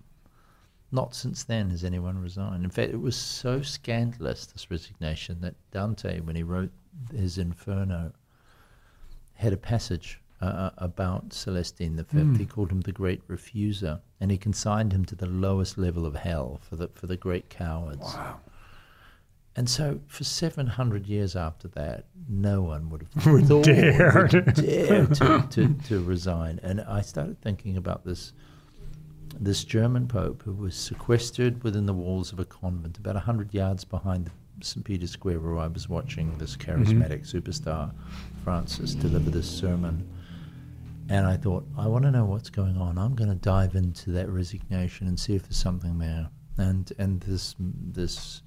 Not 0.91 1.15
since 1.15 1.43
then 1.43 1.71
has 1.71 1.83
anyone 1.83 2.21
resigned. 2.21 2.63
In 2.63 2.69
fact, 2.69 2.93
it 2.93 3.01
was 3.01 3.15
so 3.15 3.61
scandalous, 3.61 4.45
this 4.45 4.69
resignation, 4.69 5.41
that 5.41 5.55
Dante, 5.71 6.19
when 6.19 6.35
he 6.35 6.43
wrote 6.43 6.71
his 7.11 7.39
Inferno, 7.39 8.13
had 9.43 9.53
a 9.53 9.57
passage 9.57 10.19
uh, 10.41 10.71
about 10.77 11.29
Celestine 11.29 11.95
V. 11.95 12.37
He 12.37 12.45
called 12.45 12.71
him 12.71 12.81
the 12.81 12.91
Great 12.91 13.25
Refuser, 13.27 14.01
and 14.19 14.31
he 14.31 14.37
consigned 14.37 14.91
him 14.91 15.05
to 15.05 15.15
the 15.15 15.25
lowest 15.25 15.77
level 15.77 16.05
of 16.05 16.15
hell 16.15 16.59
for 16.67 16.75
the 16.75 16.87
for 16.89 17.07
the 17.07 17.17
great 17.17 17.49
cowards. 17.49 18.01
Wow. 18.01 18.39
And 19.55 19.69
so, 19.69 19.99
for 20.07 20.23
seven 20.23 20.67
hundred 20.67 21.05
years 21.05 21.35
after 21.35 21.67
that, 21.69 22.05
no 22.27 22.61
one 22.61 22.89
would 22.89 23.07
have 23.13 23.23
thought 23.47 23.65
dared. 23.65 24.33
would 24.33 24.53
dare 24.55 25.05
to, 25.05 25.47
to, 25.51 25.73
to 25.87 26.03
resign. 26.03 26.59
And 26.63 26.81
I 26.81 27.01
started 27.01 27.39
thinking 27.41 27.77
about 27.77 28.03
this 28.03 28.33
this 29.39 29.63
German 29.63 30.07
Pope 30.07 30.43
who 30.43 30.53
was 30.53 30.75
sequestered 30.75 31.63
within 31.63 31.85
the 31.85 31.93
walls 31.93 32.31
of 32.31 32.39
a 32.39 32.45
convent, 32.45 32.97
about 32.97 33.15
hundred 33.15 33.53
yards 33.53 33.83
behind 33.83 34.31
St. 34.61 34.85
Peter's 34.85 35.11
Square, 35.11 35.39
where 35.41 35.57
I 35.57 35.67
was 35.67 35.89
watching 35.89 36.37
this 36.37 36.55
charismatic 36.55 37.29
superstar 37.31 37.91
Francis 38.43 38.93
deliver 38.95 39.29
this 39.29 39.49
sermon. 39.49 40.07
And 41.09 41.25
I 41.27 41.35
thought, 41.35 41.65
I 41.77 41.87
want 41.87 42.05
to 42.05 42.11
know 42.11 42.25
what's 42.25 42.49
going 42.49 42.77
on. 42.77 42.97
I'm 42.97 43.13
going 43.13 43.29
to 43.29 43.35
dive 43.35 43.75
into 43.75 44.11
that 44.11 44.29
resignation 44.29 45.07
and 45.07 45.19
see 45.19 45.35
if 45.35 45.43
there's 45.43 45.57
something 45.57 45.99
there. 45.99 46.29
And 46.57 46.91
and 46.97 47.19
this 47.21 47.55
this 47.59 48.41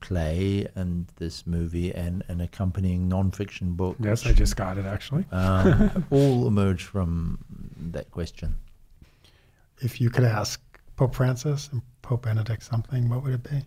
play 0.00 0.66
and 0.74 1.06
this 1.16 1.46
movie 1.46 1.94
and 1.94 2.22
an 2.28 2.40
accompanying 2.42 3.08
non-fiction 3.08 3.72
book, 3.72 3.96
Yes, 4.00 4.26
I 4.26 4.32
just 4.32 4.54
got 4.56 4.76
it 4.76 4.84
actually. 4.84 5.24
um, 5.32 6.04
all 6.10 6.46
emerged 6.46 6.82
from 6.86 7.38
that 7.92 8.10
question. 8.10 8.54
If 9.80 10.00
you 10.00 10.10
could 10.10 10.24
ask 10.24 10.60
Pope 10.96 11.14
Francis 11.14 11.70
and 11.72 11.80
Pope 12.02 12.24
Benedict 12.24 12.62
something, 12.62 13.08
what 13.08 13.22
would 13.22 13.32
it 13.34 13.42
be? 13.44 13.62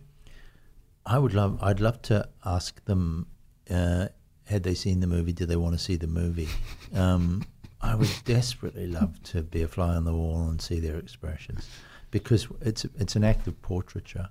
I 1.08 1.18
would 1.18 1.34
love. 1.34 1.58
I'd 1.62 1.80
love 1.80 2.02
to 2.02 2.28
ask 2.44 2.84
them. 2.84 3.26
Uh, 3.70 4.08
had 4.44 4.62
they 4.62 4.74
seen 4.74 5.00
the 5.00 5.06
movie? 5.06 5.32
Did 5.32 5.48
they 5.48 5.56
want 5.56 5.74
to 5.76 5.78
see 5.78 5.96
the 5.96 6.06
movie? 6.06 6.48
Um, 6.94 7.44
I 7.82 7.94
would 7.94 8.10
desperately 8.24 8.86
love 8.86 9.22
to 9.24 9.42
be 9.42 9.62
a 9.62 9.68
fly 9.68 9.94
on 9.94 10.04
the 10.04 10.14
wall 10.14 10.48
and 10.48 10.60
see 10.60 10.80
their 10.80 10.96
expressions, 10.96 11.68
because 12.10 12.48
it's 12.62 12.84
it's 12.98 13.14
an 13.14 13.24
act 13.24 13.46
of 13.46 13.60
portraiture, 13.62 14.28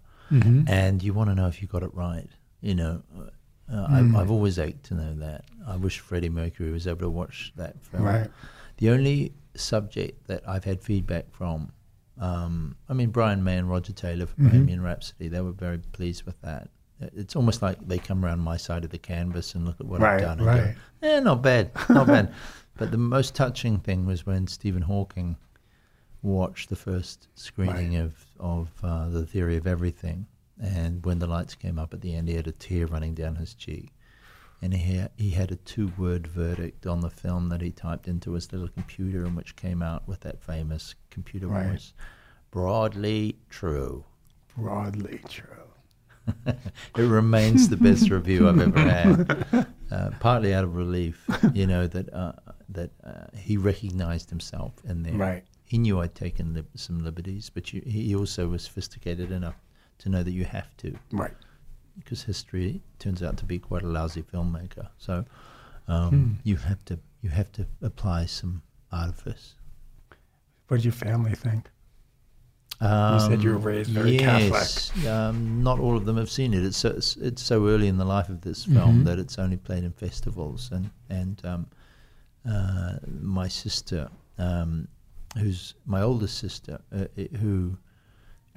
and 0.68 1.02
you 1.04 1.14
want 1.14 1.30
to 1.30 1.36
know 1.36 1.48
if 1.48 1.62
you 1.62 1.68
got 1.68 1.84
it 1.84 1.94
right. 1.94 2.28
You 2.62 2.76
know, 2.76 3.04
uh, 3.72 3.86
I, 3.90 4.00
I've 4.20 4.32
always 4.32 4.58
ached 4.60 4.86
to 4.86 4.96
know 4.96 5.14
that. 5.20 5.46
I 5.68 5.78
wish 5.78 6.00
Freddie 6.00 6.30
Mercury 6.30 6.72
was 6.72 6.88
able 6.88 7.02
to 7.02 7.10
watch 7.10 7.54
that 7.56 7.76
film. 7.86 8.04
Right. 8.04 8.30
The 8.78 8.90
only 8.90 9.34
subject 9.56 10.28
that 10.28 10.42
I've 10.48 10.64
had 10.66 10.82
feedback 10.82 11.32
from, 11.32 11.72
um, 12.20 12.76
I 12.90 12.94
mean, 12.94 13.10
Brian 13.10 13.44
May 13.44 13.58
and 13.58 13.70
Roger 13.70 13.94
Taylor 13.94 14.26
for 14.26 14.36
Bohemian 14.42 14.82
Rhapsody, 14.82 15.28
they 15.28 15.42
were 15.42 15.52
very 15.52 15.78
pleased 15.78 16.24
with 16.24 16.40
that. 16.42 16.70
It's 17.00 17.36
almost 17.36 17.62
like 17.62 17.78
they 17.88 18.00
come 18.00 18.26
around 18.26 18.40
my 18.40 18.58
side 18.58 18.84
of 18.84 18.90
the 18.90 18.98
canvas 18.98 19.54
and 19.54 19.66
look 19.66 19.80
at 19.80 19.86
what 19.86 20.02
Right, 20.02 20.16
I've 20.16 20.22
done 20.22 20.40
and 20.40 20.48
right. 20.48 20.76
go, 21.02 21.08
eh, 21.08 21.20
not 21.20 21.42
bad, 21.44 21.72
not 21.90 22.08
bad. 22.08 22.34
But 22.78 22.92
the 22.92 22.98
most 22.98 23.34
touching 23.34 23.80
thing 23.80 24.06
was 24.06 24.28
when 24.28 24.46
Stephen 24.46 24.84
Hawking 24.84 25.36
watched 26.22 26.70
the 26.70 26.76
first 26.76 27.28
screening 27.34 27.96
of, 27.96 28.14
of 28.40 28.70
uh, 28.84 29.10
The 29.10 29.26
Theory 29.26 29.58
of 29.58 29.66
Everything. 29.66 30.28
And 30.62 31.04
when 31.04 31.18
the 31.18 31.26
lights 31.26 31.56
came 31.56 31.80
up 31.80 31.92
at 31.96 32.02
the 32.02 32.14
end, 32.14 32.28
he 32.28 32.36
had 32.36 32.46
a 32.48 32.52
tear 32.52 32.86
running 32.86 33.16
down 33.16 33.36
his 33.36 33.56
cheek 33.56 33.92
and 34.62 34.74
he 34.74 35.04
he 35.18 35.30
had 35.32 35.52
a 35.52 35.56
two 35.58 35.92
word 35.98 36.28
verdict 36.28 36.86
on 36.88 37.02
the 37.02 37.10
film 37.10 37.50
that 37.50 37.62
he 37.62 37.72
typed 37.72 38.08
into 38.08 38.34
his 38.34 38.52
little 38.52 38.68
computer, 38.70 39.24
and 39.26 39.36
which 39.36 39.56
came 39.56 39.82
out 39.82 40.08
with 40.08 40.22
that 40.22 40.42
famous 40.42 40.96
computer 41.10 41.48
Right. 41.48 41.72
voice. 41.72 41.94
Broadly 42.52 43.38
true. 43.50 44.04
Broadly 44.56 45.20
true. 45.30 45.46
It 46.98 47.02
remains 47.04 47.70
the 47.70 47.78
best 47.78 48.10
review 48.18 48.50
I've 48.50 48.60
ever 48.60 48.80
had. 48.80 49.68
Uh, 49.92 50.10
partly 50.20 50.54
out 50.54 50.64
of 50.66 50.76
relief, 50.76 51.26
you 51.54 51.68
know 51.68 51.88
that 51.88 52.12
uh, 52.14 52.34
that 52.70 52.92
uh, 53.04 53.28
he 53.38 53.56
recognised 53.58 54.30
himself 54.30 54.74
in 54.84 55.04
there. 55.04 55.14
Right. 55.14 55.44
He 55.66 55.78
knew 55.78 56.00
I'd 56.02 56.16
taken 56.16 56.54
lib- 56.54 56.68
some 56.76 57.04
liberties, 57.04 57.50
but 57.54 57.72
you, 57.74 57.82
he 57.86 58.16
also 58.16 58.48
was 58.48 58.64
sophisticated 58.64 59.32
enough 59.32 59.56
to 60.00 60.10
know 60.10 60.24
that 60.24 60.32
you 60.32 60.44
have 60.46 60.76
to. 60.78 60.98
Right. 61.12 61.34
Because 61.98 62.24
history 62.24 62.82
turns 63.00 63.22
out 63.24 63.38
to 63.38 63.46
be 63.46 63.60
quite 63.60 63.84
a 63.84 63.88
lousy 63.88 64.22
filmmaker. 64.24 64.88
So 64.98 65.26
um, 65.88 66.40
you 66.44 66.56
have 66.58 66.84
to 66.86 67.00
you 67.22 67.30
have 67.30 67.52
to 67.54 67.66
apply 67.82 68.26
some 68.26 68.62
artifice. 68.92 69.56
What 70.68 70.78
did 70.78 70.86
your 70.86 70.94
family 70.94 71.34
think? 71.34 71.70
Um, 72.80 73.20
said 73.20 73.42
you 73.42 73.52
were 73.52 73.58
raised 73.58 73.90
very 73.90 74.20
yes, 74.20 74.92
Um, 75.08 75.64
not 75.64 75.80
all 75.80 75.98
of 75.98 76.06
them 76.06 76.18
have 76.18 76.30
seen 76.30 76.54
it. 76.54 76.64
It's 76.64 76.78
so, 76.78 76.90
it's, 76.90 77.16
it's 77.16 77.42
so 77.42 77.68
early 77.68 77.88
in 77.88 77.98
the 77.98 78.06
life 78.06 78.30
of 78.30 78.42
this 78.42 78.66
film 78.66 79.00
Mhm. 79.02 79.06
that 79.06 79.18
it's 79.18 79.40
only 79.40 79.58
played 79.58 79.84
in 79.84 79.92
festivals. 79.92 80.70
And 80.72 80.92
and 81.10 81.42
um, 81.46 81.68
uh, 82.48 82.98
my 83.20 83.48
sister, 83.48 84.10
um, 84.38 84.88
who's 85.40 85.74
my 85.86 86.02
oldest 86.04 86.38
sister, 86.38 86.80
uh, 86.92 87.06
who 87.40 87.78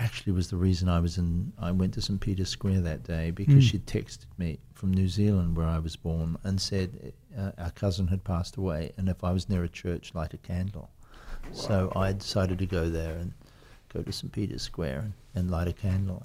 actually 0.00 0.32
was 0.32 0.48
the 0.50 0.56
reason 0.56 0.88
I 0.88 0.98
was 1.00 1.18
in. 1.18 1.52
I 1.58 1.70
went 1.70 1.94
to 1.94 2.00
St 2.02 2.20
Peter's 2.20 2.48
Square 2.48 2.80
that 2.82 3.02
day 3.04 3.30
because 3.30 3.62
Mm. 3.64 3.70
she 3.70 3.78
texted 3.78 4.26
me 4.38 4.58
from 4.74 4.92
New 4.92 5.08
Zealand, 5.08 5.56
where 5.56 5.66
I 5.66 5.78
was 5.78 5.94
born, 5.96 6.36
and 6.42 6.60
said 6.60 7.12
uh, 7.36 7.52
our 7.58 7.70
cousin 7.70 8.08
had 8.08 8.24
passed 8.24 8.56
away, 8.56 8.92
and 8.96 9.08
if 9.08 9.22
I 9.22 9.30
was 9.32 9.48
near 9.48 9.62
a 9.64 9.68
church, 9.68 10.14
light 10.14 10.34
a 10.34 10.38
candle. 10.38 10.90
So 11.52 11.92
I 11.96 12.12
decided 12.12 12.58
to 12.58 12.66
go 12.66 12.88
there 12.90 13.14
and 13.16 13.32
go 13.92 14.02
to 14.02 14.12
St. 14.12 14.32
Peter's 14.32 14.62
Square 14.62 15.00
and, 15.00 15.12
and 15.34 15.50
light 15.50 15.68
a 15.68 15.72
candle. 15.72 16.24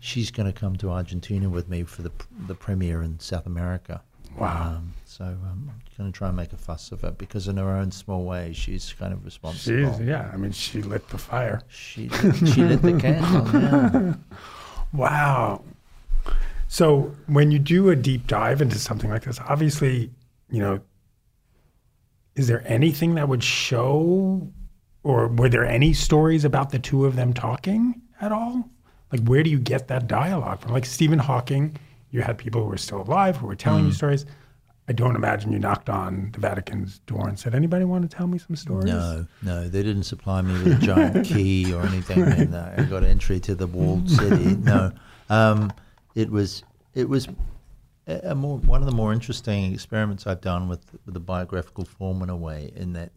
She's 0.00 0.30
going 0.30 0.52
to 0.52 0.58
come 0.58 0.76
to 0.76 0.90
Argentina 0.90 1.48
with 1.48 1.68
me 1.68 1.82
for 1.84 2.02
the 2.02 2.12
the 2.46 2.54
premiere 2.54 3.02
in 3.02 3.18
South 3.20 3.46
America. 3.46 4.02
Wow. 4.38 4.74
Um, 4.76 4.92
so 5.04 5.24
um, 5.24 5.70
I'm 5.70 5.80
going 5.96 6.12
to 6.12 6.16
try 6.16 6.28
and 6.28 6.36
make 6.36 6.52
a 6.52 6.56
fuss 6.56 6.92
of 6.92 7.02
it 7.04 7.18
because 7.18 7.48
in 7.48 7.56
her 7.56 7.70
own 7.70 7.90
small 7.90 8.24
way, 8.24 8.52
she's 8.52 8.92
kind 8.92 9.12
of 9.12 9.24
responsible. 9.24 9.96
She's, 9.96 10.06
yeah, 10.06 10.30
I 10.32 10.36
mean, 10.36 10.52
she 10.52 10.82
lit 10.82 11.08
the 11.08 11.18
fire. 11.18 11.62
She 11.68 12.08
she 12.08 12.62
lit 12.62 12.82
the 12.82 12.98
candle. 12.98 13.60
Yeah. 13.60 14.14
Wow. 14.92 15.64
So 16.68 17.14
when 17.26 17.50
you 17.50 17.58
do 17.58 17.90
a 17.90 17.96
deep 17.96 18.26
dive 18.26 18.62
into 18.62 18.78
something 18.78 19.10
like 19.10 19.24
this, 19.24 19.38
obviously, 19.48 20.10
you 20.50 20.60
know, 20.60 20.80
is 22.36 22.46
there 22.46 22.62
anything 22.66 23.14
that 23.16 23.28
would 23.28 23.42
show, 23.42 24.50
or 25.02 25.28
were 25.28 25.48
there 25.48 25.66
any 25.66 25.92
stories 25.92 26.44
about 26.44 26.70
the 26.70 26.78
two 26.78 27.04
of 27.04 27.16
them 27.16 27.34
talking 27.34 28.00
at 28.20 28.32
all? 28.32 28.70
Like, 29.12 29.26
where 29.26 29.42
do 29.42 29.50
you 29.50 29.58
get 29.58 29.88
that 29.88 30.06
dialogue 30.06 30.60
from? 30.60 30.72
Like 30.72 30.86
Stephen 30.86 31.18
Hawking, 31.18 31.76
you 32.10 32.22
had 32.22 32.38
people 32.38 32.62
who 32.62 32.68
were 32.68 32.76
still 32.76 33.02
alive 33.02 33.36
who 33.36 33.46
were 33.46 33.56
telling 33.56 33.86
you 33.86 33.92
stories. 33.92 34.26
I 34.88 34.92
don't 34.92 35.16
imagine 35.16 35.52
you 35.52 35.58
knocked 35.58 35.90
on 35.90 36.30
the 36.32 36.40
Vatican's 36.40 37.00
door 37.00 37.28
and 37.28 37.38
said, 37.38 37.54
"Anybody 37.54 37.84
want 37.84 38.10
to 38.10 38.16
tell 38.16 38.26
me 38.26 38.38
some 38.38 38.56
stories?" 38.56 38.86
No, 38.86 39.26
no, 39.42 39.68
they 39.68 39.82
didn't 39.82 40.04
supply 40.04 40.40
me 40.40 40.54
with 40.54 40.82
a 40.82 40.86
giant 40.86 41.26
key 41.32 41.74
or 41.74 41.82
anything, 41.82 42.22
and 42.22 42.54
uh, 42.54 42.70
I 42.76 42.82
got 42.84 43.04
entry 43.04 43.38
to 43.40 43.54
the 43.54 43.66
walled 43.66 44.08
city. 44.08 44.56
No, 44.56 44.92
um, 45.28 45.70
it 46.14 46.30
was 46.30 46.62
it 46.94 47.06
was 47.06 47.28
a 48.06 48.34
more 48.34 48.56
one 48.58 48.80
of 48.80 48.86
the 48.86 48.94
more 48.94 49.12
interesting 49.12 49.74
experiments 49.74 50.26
I've 50.26 50.40
done 50.40 50.68
with 50.68 50.80
with 51.04 51.12
the 51.12 51.20
biographical 51.20 51.84
form 51.84 52.22
in 52.22 52.30
a 52.30 52.36
way, 52.36 52.72
in 52.74 52.94
that 52.94 53.12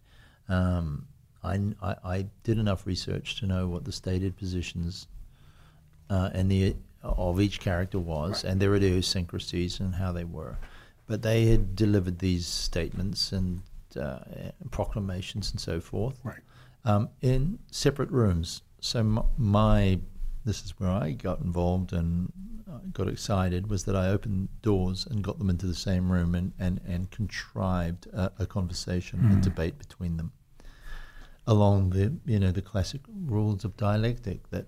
um, 0.49 1.07
I, 1.41 1.59
I 1.81 1.95
I 2.03 2.25
did 2.43 2.57
enough 2.57 2.85
research 2.85 3.39
to 3.39 3.47
know 3.47 3.69
what 3.69 3.85
the 3.85 3.93
stated 3.93 4.35
positions 4.35 5.07
uh, 6.09 6.31
and 6.33 6.51
the 6.51 6.75
of 7.03 7.39
each 7.41 7.59
character 7.59 7.99
was, 7.99 8.43
and 8.43 8.61
their 8.61 8.75
idiosyncrasies 8.75 9.79
and 9.79 9.95
how 9.95 10.11
they 10.11 10.23
were. 10.23 10.57
But 11.07 11.21
they 11.21 11.45
had 11.47 11.75
delivered 11.75 12.19
these 12.19 12.45
statements 12.47 13.31
and 13.31 13.61
uh, 13.99 14.19
proclamations 14.71 15.51
and 15.51 15.59
so 15.59 15.79
forth 15.81 16.19
Right. 16.23 16.39
um, 16.85 17.09
in 17.21 17.59
separate 17.71 18.09
rooms. 18.11 18.61
So 18.79 18.99
m- 18.99 19.19
my 19.37 19.99
this 20.45 20.63
is 20.63 20.79
where 20.79 20.89
I 20.89 21.11
got 21.11 21.39
involved 21.41 21.93
and 21.93 22.31
uh, 22.71 22.77
got 22.93 23.07
excited 23.07 23.69
was 23.69 23.83
that 23.85 23.95
I 23.95 24.07
opened 24.07 24.47
doors 24.61 25.05
and 25.05 25.23
got 25.23 25.37
them 25.37 25.49
into 25.49 25.67
the 25.67 25.75
same 25.75 26.11
room 26.11 26.33
and 26.35 26.53
and, 26.59 26.79
and 26.87 27.11
contrived 27.11 28.07
a, 28.13 28.31
a 28.39 28.45
conversation, 28.45 29.19
a 29.31 29.35
debate 29.41 29.77
between 29.77 30.17
them 30.17 30.31
along 31.47 31.89
the 31.89 32.13
you 32.25 32.39
know 32.39 32.51
the 32.51 32.61
classic 32.61 33.01
rules 33.25 33.65
of 33.65 33.75
dialectic 33.77 34.49
that 34.51 34.65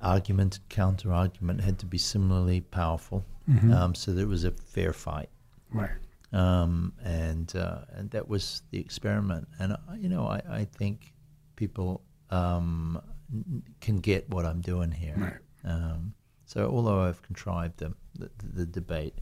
argument 0.00 0.56
and 0.58 0.68
counter 0.68 1.12
argument 1.12 1.60
had 1.60 1.78
to 1.80 1.86
be 1.86 1.98
similarly 1.98 2.60
powerful, 2.60 3.24
um, 3.72 3.94
so 3.94 4.12
that 4.12 4.20
it 4.22 4.28
was 4.28 4.44
a 4.44 4.50
fair 4.50 4.92
fight 4.92 5.30
Right. 5.72 5.90
um, 6.32 6.92
and 7.02 7.54
uh, 7.56 7.80
and 7.92 8.10
that 8.10 8.28
was 8.28 8.62
the 8.70 8.78
experiment. 8.78 9.48
And 9.58 9.72
uh, 9.72 9.78
you 9.96 10.08
know, 10.08 10.26
I, 10.26 10.40
I 10.50 10.64
think 10.64 11.12
people 11.56 12.02
um, 12.30 13.00
n- 13.32 13.62
can 13.80 14.00
get 14.00 14.28
what 14.30 14.44
I'm 14.44 14.60
doing 14.60 14.90
here. 14.92 15.14
Right. 15.16 15.34
Um, 15.72 16.14
so 16.46 16.68
although 16.70 17.00
I've 17.00 17.20
contrived 17.22 17.78
the, 17.78 17.92
the, 18.18 18.30
the 18.54 18.66
debate, 18.66 19.14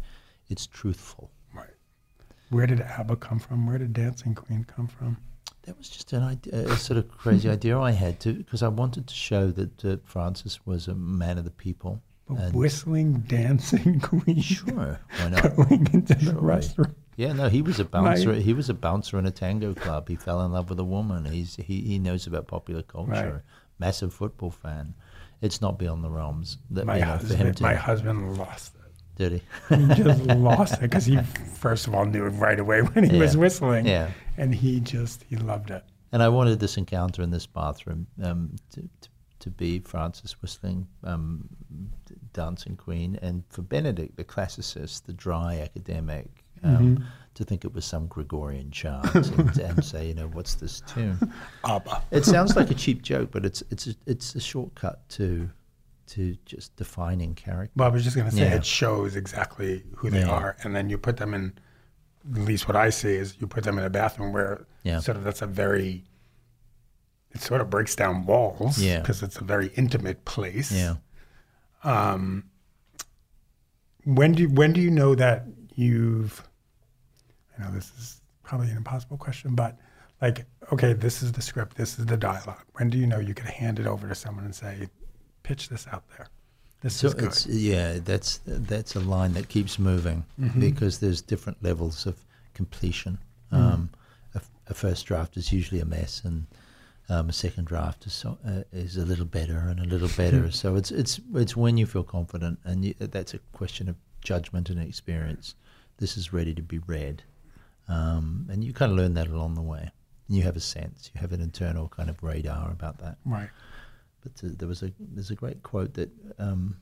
it's 0.49 0.67
truthful. 0.67 1.31
Right. 1.55 1.71
Where 2.51 2.67
did 2.67 2.81
ABBA 2.81 3.17
come 3.17 3.39
from? 3.41 3.67
Where 3.67 3.79
did 3.79 3.93
Dancing 3.93 4.35
Queen 4.35 4.65
come 4.65 4.87
from? 4.87 5.17
That 5.67 5.77
was 5.77 5.89
just 5.89 6.13
an 6.13 6.23
idea, 6.23 6.55
a 6.69 6.77
sort 6.77 6.97
of 6.99 7.09
crazy 7.11 7.49
idea 7.51 7.79
I 7.79 7.91
had 7.91 8.21
to 8.21 8.33
because 8.33 8.63
I 8.63 8.69
wanted 8.69 9.07
to 9.09 9.15
show 9.15 9.51
that 9.51 9.85
uh, 9.85 9.97
Francis 10.05 10.65
was 10.65 10.87
a 10.89 10.95
man 10.95 11.39
of 11.39 11.45
the 11.45 11.51
people. 11.51 12.01
A 12.31 12.35
And- 12.35 12.55
whistling, 12.55 13.21
dancing 13.27 14.01
queen 14.03 14.41
Sure, 14.41 15.01
why 15.19 15.29
not? 15.29 15.57
going 15.57 15.89
into 15.93 16.15
the 16.15 16.35
restaurant. 16.37 16.95
Yeah, 17.17 17.33
no, 17.33 17.49
he 17.49 17.63
was 17.63 17.81
a 17.81 17.85
bouncer. 17.85 18.31
Right. 18.33 18.43
He 18.43 18.53
was 18.53 18.69
a 18.69 18.75
bouncer 18.75 19.19
in 19.19 19.27
a 19.27 19.31
tango 19.31 19.73
club. 19.75 20.09
He 20.09 20.17
fell 20.17 20.43
in 20.45 20.53
love 20.53 20.69
with 20.71 20.79
a 20.79 20.85
woman. 20.85 21.25
He's 21.25 21.57
he, 21.57 21.81
he 21.81 21.99
knows 21.99 22.27
about 22.27 22.47
popular 22.47 22.83
culture. 22.83 23.11
Right. 23.13 23.43
Massive 23.79 24.13
football 24.13 24.51
fan. 24.51 24.95
It's 25.41 25.61
not 25.61 25.79
beyond 25.79 26.05
the 26.05 26.11
realms 26.11 26.59
that 26.71 26.85
My 26.87 26.99
you 26.99 27.05
know, 27.05 27.19
for 27.19 27.27
him 27.35 27.37
husband, 27.47 27.57
to 27.59 27.63
my 27.63 27.75
husband 27.75 28.39
lost 28.39 28.75
it. 28.75 28.93
did 29.17 29.33
he? 29.33 29.75
He 29.77 29.95
just 29.95 30.25
lost 30.27 30.75
it 30.81 30.81
because 30.83 31.07
he 31.07 31.17
first 31.59 31.87
of 31.87 31.95
all 31.95 32.05
knew 32.05 32.25
it 32.27 32.31
right 32.31 32.59
away 32.61 32.83
when 32.83 33.09
he 33.09 33.19
was 33.19 33.37
whistling. 33.37 33.87
Yeah. 33.87 34.11
And 34.39 34.55
he 34.55 34.81
just 34.81 35.25
he 35.29 35.37
loved 35.37 35.71
it. 35.71 35.85
and 36.13 36.23
I 36.23 36.29
wanted 36.29 36.61
this 36.61 36.77
encounter 36.77 37.23
in 37.23 37.31
this 37.31 37.47
bathroom 37.47 38.07
um, 38.23 38.57
to, 38.73 38.81
to 38.83 39.09
to 39.39 39.51
be 39.51 39.79
Francis 39.81 40.41
whistling 40.43 40.87
um, 41.05 41.47
Dancing 42.33 42.77
Queen, 42.77 43.19
and 43.23 43.43
for 43.51 43.63
Benedict, 43.63 44.17
the 44.17 44.25
classicist, 44.25 45.05
the 45.05 45.13
dry 45.13 45.59
academic. 45.61 46.45
Um, 46.65 47.05
To 47.35 47.45
think 47.45 47.67
it 47.67 47.75
was 47.75 47.85
some 47.85 48.07
Gregorian 48.07 48.71
chant 48.71 49.15
and, 49.15 49.59
and 49.59 49.85
say, 49.93 50.09
you 50.09 50.15
know, 50.15 50.29
what's 50.29 50.55
this 50.55 50.81
tune? 50.87 51.19
ABBA. 51.65 52.03
It 52.11 52.25
sounds 52.25 52.57
like 52.57 52.71
a 52.71 52.75
cheap 52.75 53.03
joke, 53.03 53.31
but 53.31 53.45
it's 53.45 53.63
it's 53.71 53.87
a, 53.89 53.95
it's 54.07 54.35
a 54.35 54.41
shortcut 54.41 55.07
to 55.11 55.51
to 56.09 56.35
just 56.47 56.75
defining 56.77 57.35
character. 57.35 57.73
Well, 57.77 57.89
I 57.89 57.93
was 57.93 58.05
just 58.05 58.17
going 58.17 58.31
to 58.31 58.35
say 58.35 58.49
Yeah. 58.49 58.55
it 58.55 58.65
shows 58.65 59.17
exactly 59.17 59.83
who 59.97 60.09
they 60.09 60.21
Yeah. 60.21 60.31
are, 60.31 60.57
and 60.63 60.75
then 60.75 60.89
you 60.89 60.97
put 60.97 61.19
them 61.19 61.35
in. 61.35 61.53
At 62.35 62.41
least 62.43 62.67
what 62.69 62.77
I 62.77 62.91
see 62.91 63.15
is 63.15 63.37
you 63.41 63.47
put 63.47 63.65
them 63.65 63.79
in 63.79 63.85
a 63.85 63.91
bathroom 63.91 64.33
where 64.33 64.67
Yeah. 64.83 65.01
sort 65.01 65.17
of 65.17 65.25
that's 65.25 65.43
a 65.43 65.47
very. 65.47 66.05
It 67.33 67.41
sort 67.43 67.61
of 67.61 67.69
breaks 67.71 67.95
down 67.95 68.25
walls 68.27 68.79
Yeah. 68.79 69.01
because 69.01 69.23
it's 69.23 69.37
a 69.37 69.45
very 69.45 69.69
intimate 69.77 70.25
place. 70.25 70.73
Yeah. 70.73 70.97
Um, 71.85 72.45
when 74.05 74.33
do 74.33 74.49
when 74.49 74.73
do 74.73 74.81
you 74.81 74.91
know 74.91 75.15
that 75.15 75.45
you've? 75.75 76.43
I 77.59 77.63
know 77.65 77.71
this 77.73 77.91
is 77.99 78.21
probably 78.43 78.71
an 78.71 78.77
impossible 78.77 79.17
question, 79.19 79.55
but 79.55 79.79
like, 80.23 80.47
okay, 80.73 80.93
this 80.95 81.23
is 81.23 81.33
the 81.33 81.43
script, 81.43 81.77
this 81.77 81.99
is 81.99 82.07
the 82.07 82.17
dialogue. 82.17 82.63
When 82.75 82.89
do 82.91 82.97
you 82.99 83.07
know 83.07 83.19
you 83.19 83.35
could 83.35 83.47
hand 83.47 83.79
it 83.79 83.87
over 83.87 84.09
to 84.09 84.15
someone 84.15 84.45
and 84.45 84.55
say, 84.55 84.89
pitch 85.43 85.69
this 85.69 85.87
out 85.93 86.05
there? 86.17 86.29
This 86.87 86.97
So 86.97 87.09
it's 87.19 87.47
yeah, 87.47 87.99
that's 88.05 88.41
that's 88.47 88.95
a 88.95 89.01
line 89.01 89.33
that 89.35 89.49
keeps 89.49 89.79
moving 89.79 90.25
Mm-hmm. 90.41 90.61
because 90.61 91.01
there's 91.01 91.21
different 91.21 91.61
levels 91.63 92.07
of 92.07 92.15
completion. 92.55 93.19
Mm-hmm. 93.53 93.57
Um, 93.73 93.91
a, 94.37 94.41
a 94.69 94.75
first 94.75 95.05
draft 95.07 95.37
is 95.37 95.53
usually 95.53 95.81
a 95.81 95.85
mess, 95.85 96.23
and 96.25 96.47
um, 97.09 97.29
a 97.29 97.33
second 97.33 97.65
draft 97.67 98.07
is 98.07 98.13
so, 98.13 98.39
uh, 98.47 98.63
is 98.73 98.97
a 98.97 99.05
little 99.05 99.25
better 99.27 99.59
and 99.59 99.81
a 99.81 99.85
little 99.85 100.11
better. 100.17 100.51
so 100.53 100.77
it's 100.77 100.93
it's 100.93 101.19
it's 101.35 101.57
when 101.57 101.77
you 101.77 101.87
feel 101.87 102.05
confident, 102.05 102.59
and 102.65 102.85
you, 102.85 102.95
that's 102.99 103.35
a 103.35 103.39
question 103.53 103.89
of 103.89 103.97
judgment 104.21 104.71
and 104.71 104.79
experience. 104.81 105.55
This 105.99 106.17
is 106.17 106.33
ready 106.33 106.55
to 106.55 106.63
be 106.63 106.79
read, 106.87 107.23
um, 107.89 108.47
and 108.51 108.63
you 108.63 108.73
kind 108.73 108.93
of 108.93 108.99
learn 108.99 109.15
that 109.15 109.27
along 109.29 109.55
the 109.55 109.63
way. 109.63 109.91
You 110.29 110.43
have 110.43 110.57
a 110.57 110.61
sense, 110.61 111.11
you 111.15 111.21
have 111.21 111.33
an 111.33 111.41
internal 111.41 111.89
kind 111.89 112.11
of 112.11 112.23
radar 112.23 112.71
about 112.71 112.99
that. 112.99 113.17
right. 113.25 113.49
But 114.23 114.33
uh, 114.45 114.53
there 114.59 114.69
was 114.69 114.83
a 114.83 114.93
there's 114.99 115.31
a 115.31 115.35
great 115.35 115.63
quote 115.63 115.95
that 115.95 116.11
um, 116.39 116.77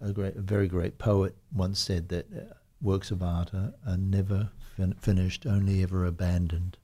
a, 0.00 0.08
a 0.08 0.12
great 0.12 0.36
a 0.36 0.40
very 0.42 0.68
great 0.68 0.98
poet 0.98 1.34
once 1.54 1.78
said 1.78 2.08
that 2.10 2.26
uh, 2.32 2.54
works 2.80 3.10
of 3.10 3.22
art 3.22 3.52
are, 3.54 3.72
are 3.86 3.96
never 3.96 4.50
fin- 4.76 4.94
finished, 5.00 5.46
only 5.46 5.82
ever 5.82 6.04
abandoned. 6.06 6.76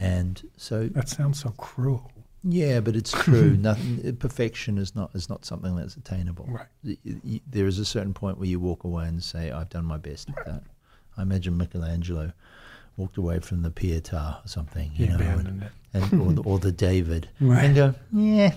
And 0.00 0.42
so 0.56 0.88
That 0.88 1.08
sounds 1.08 1.40
so 1.40 1.50
cruel. 1.50 2.10
yeah, 2.42 2.80
but 2.80 2.96
it's 2.96 3.12
true. 3.12 3.56
Nothing 3.58 4.16
perfection 4.16 4.78
is 4.78 4.94
not 4.96 5.14
is 5.14 5.28
not 5.28 5.44
something 5.44 5.76
that's 5.76 5.96
attainable. 5.96 6.48
Right. 6.48 6.98
There 7.46 7.66
is 7.66 7.78
a 7.78 7.84
certain 7.84 8.14
point 8.14 8.38
where 8.38 8.48
you 8.48 8.58
walk 8.58 8.84
away 8.84 9.06
and 9.06 9.22
say, 9.22 9.50
"I've 9.50 9.68
done 9.68 9.84
my 9.84 9.98
best 9.98 10.28
at 10.30 10.44
that." 10.46 10.62
I 11.16 11.22
imagine 11.22 11.56
Michelangelo 11.58 12.32
walked 12.96 13.16
away 13.16 13.38
from 13.40 13.62
the 13.62 13.70
Pietà 13.70 14.44
or 14.44 14.48
something, 14.48 14.90
you 14.94 15.08
know, 15.08 15.16
and, 15.18 15.70
and 15.94 16.20
or, 16.22 16.32
the, 16.32 16.42
or 16.42 16.58
the 16.58 16.72
David, 16.88 17.28
Right. 17.40 17.64
and 17.64 17.74
go, 17.74 17.94
"Yeah, 18.12 18.54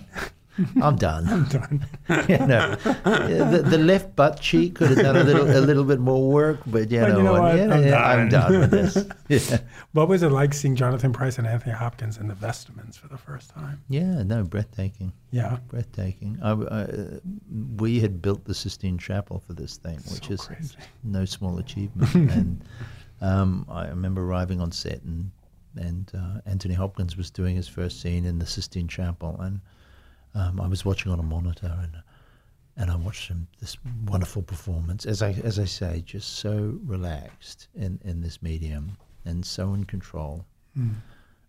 I'm 0.82 0.96
done." 0.96 1.28
I'm 1.30 1.46
done. 1.46 1.86
you 2.30 2.38
know, 2.40 2.78
Yeah, 2.86 3.50
the, 3.52 3.64
the 3.70 3.78
left 3.78 4.16
butt 4.16 4.40
cheek 4.40 4.76
could 4.76 4.90
have 4.90 4.98
done 5.00 5.18
a 5.18 5.24
little 5.24 5.50
a 5.50 5.60
little 5.60 5.84
bit 5.84 6.00
more 6.00 6.30
work, 6.30 6.60
but 6.68 6.90
you 6.92 7.00
But 7.02 7.10
know, 7.10 7.18
you 7.18 7.24
know 7.24 7.34
what? 7.42 7.58
Yeah, 7.58 7.74
I'm 7.74 7.84
yeah, 7.84 8.06
I'm 8.08 8.30
done. 8.30 8.52
done 8.52 8.62
with 8.62 8.72
this. 8.72 9.50
Yeah. 9.50 9.58
What 9.94 10.08
was 10.08 10.24
it 10.24 10.30
like 10.32 10.54
seeing 10.54 10.76
Jonathan 10.76 11.12
Pryce 11.12 11.38
and 11.40 11.48
Anthony 11.48 11.74
Hopkins 11.74 12.18
in 12.18 12.28
the 12.28 12.36
Vestments 12.36 12.96
for 12.98 13.08
the 13.10 13.18
first 13.18 13.50
time? 13.50 13.82
yeah, 13.90 14.24
no, 14.24 14.44
breathtaking. 14.44 15.12
Yeah. 15.32 15.58
breathtaking. 15.68 16.38
I, 16.42 16.52
I, 16.54 16.88
we 17.78 18.00
had 18.00 18.22
built 18.22 18.46
the 18.46 18.54
Sistine 18.54 18.98
Chapel 18.98 19.40
for 19.46 19.54
this 19.54 19.76
thing, 19.78 19.98
which 20.12 20.28
So 20.28 20.34
is 20.34 20.42
crazy. 20.42 20.76
no 21.04 21.26
small 21.26 21.58
achievement. 21.58 22.14
and 22.32 22.62
um, 23.22 23.66
I 23.70 23.88
remember 23.88 24.24
arriving 24.24 24.62
on 24.62 24.72
set, 24.72 25.02
and 25.04 25.32
and 25.76 26.12
uh, 26.18 26.40
Anthony 26.46 26.74
Hopkins 26.74 27.18
was 27.18 27.30
doing 27.30 27.56
his 27.56 27.68
first 27.68 28.02
scene 28.02 28.26
in 28.26 28.40
the 28.40 28.46
Sistine 28.46 28.88
Chapel, 28.88 29.40
and 29.42 29.60
um, 30.34 30.62
I 30.62 30.68
was 30.68 30.86
watching 30.86 31.12
on 31.12 31.20
a 31.20 31.24
monitor, 31.24 31.74
and 31.82 31.98
and 32.78 32.92
I 32.92 32.96
watched 32.96 33.30
him 33.30 33.48
this 33.60 33.78
wonderful 34.06 34.42
performance. 34.42 35.06
As 35.06 35.22
I 35.22 35.32
as 35.44 35.60
I 35.60 35.66
say, 35.66 36.04
just 36.06 36.38
so 36.38 36.80
relaxed 36.86 37.68
in 37.76 38.00
in 38.04 38.22
this 38.22 38.42
medium, 38.42 38.98
and 39.26 39.46
so 39.46 39.74
in 39.74 39.84
control. 39.86 40.46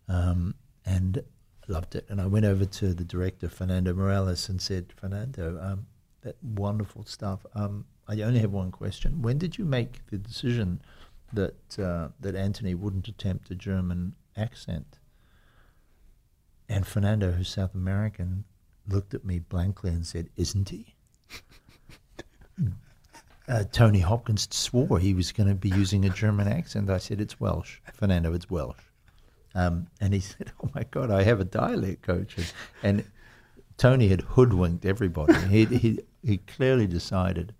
Um, 0.08 0.54
and 0.84 1.20
loved 1.68 1.94
it. 1.96 2.06
And 2.08 2.20
I 2.20 2.26
went 2.26 2.44
over 2.44 2.64
to 2.64 2.94
the 2.94 3.04
director 3.04 3.48
Fernando 3.48 3.92
Meirelles 3.92 4.48
and 4.48 4.60
said, 4.60 4.92
Fernando, 4.96 5.58
um, 5.60 5.86
that 6.22 6.36
wonderful 6.42 7.04
stuff. 7.04 7.44
Um, 7.54 7.84
I 8.08 8.20
only 8.22 8.38
have 8.40 8.52
one 8.52 8.70
question. 8.70 9.22
When 9.22 9.38
did 9.38 9.58
you 9.58 9.64
make 9.64 10.06
the 10.06 10.18
decision 10.18 10.80
that 11.32 11.78
uh, 11.78 12.08
that 12.20 12.34
Anthony 12.34 12.74
wouldn't 12.74 13.08
attempt 13.08 13.50
a 13.50 13.54
German 13.54 14.14
accent? 14.36 14.98
And 16.68 16.86
Fernando, 16.86 17.32
who's 17.32 17.48
South 17.48 17.74
American, 17.74 18.44
looked 18.88 19.14
at 19.14 19.24
me 19.24 19.38
blankly 19.38 19.90
and 19.90 20.06
said, 20.06 20.28
"Isn't 20.36 20.68
he?" 20.68 20.94
uh, 23.48 23.64
Tony 23.72 24.00
Hopkins 24.00 24.48
swore 24.50 24.98
he 24.98 25.14
was 25.14 25.32
going 25.32 25.48
to 25.48 25.54
be 25.54 25.70
using 25.70 26.04
a 26.04 26.10
German 26.10 26.48
accent. 26.48 26.90
I 26.90 26.98
said, 26.98 27.20
"It's 27.20 27.40
Welsh, 27.40 27.78
Fernando. 27.94 28.32
It's 28.32 28.50
Welsh." 28.50 28.78
Um, 29.54 29.86
and 30.00 30.12
he 30.12 30.20
said, 30.32 30.52
"Oh 30.62 30.70
my 30.74 30.84
God, 30.90 31.10
I 31.10 31.22
have 31.22 31.40
a 31.40 31.44
dialect 31.44 32.02
coach." 32.02 32.36
And, 32.82 33.04
Tony 33.76 34.08
had 34.08 34.22
hoodwinked 34.22 34.84
everybody. 34.84 35.34
He 35.48 35.64
he 35.66 36.00
he 36.22 36.38
clearly 36.38 36.86
decided 36.86 37.54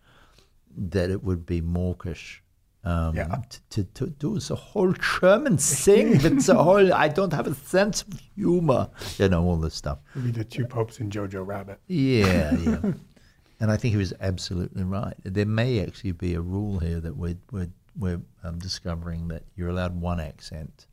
that 0.76 1.11
it 1.11 1.23
would 1.23 1.46
be 1.46 1.61
mawkish. 1.61 2.42
Um, 2.87 3.16
Yeah. 3.16 3.43
to, 3.71 3.83
to, 3.83 4.07
do 4.07 4.38
the 4.38 4.55
whole 4.55 4.93
German 5.21 5.57
thing 5.59 6.11
with 6.23 6.47
the 6.47 6.55
whole, 6.55 6.95
I 6.95 7.09
don't 7.09 7.33
have 7.33 7.49
a 7.49 7.55
sense 7.55 8.02
of 8.02 8.21
humor, 8.37 8.88
you 9.19 9.28
know, 9.28 9.43
all 9.45 9.57
this 9.57 9.75
stuff. 9.75 9.99
Maybe 10.14 10.31
the 10.31 10.45
two 10.45 10.66
popes 10.66 11.00
and 11.00 11.11
Jojo 11.12 11.45
Rabbit. 11.45 11.81
Yeah, 11.88 12.57
yeah. 12.57 12.78
and 13.61 13.73
I 13.73 13.76
think 13.76 13.90
he 13.90 13.97
was 13.99 14.12
absolutely 14.21 14.85
right. 14.85 15.14
There 15.25 15.45
may 15.47 15.81
actually 15.83 16.12
be 16.12 16.35
a 16.35 16.40
rule 16.40 16.78
here 16.78 17.00
that 17.00 17.16
we're 17.16 17.37
we're, 17.50 17.71
we're 17.99 18.21
um, 18.45 18.61
discovering 18.61 19.26
that 19.28 19.43
you're 19.57 19.71
allowed 19.71 20.00
one 20.00 20.21
accent 20.21 20.87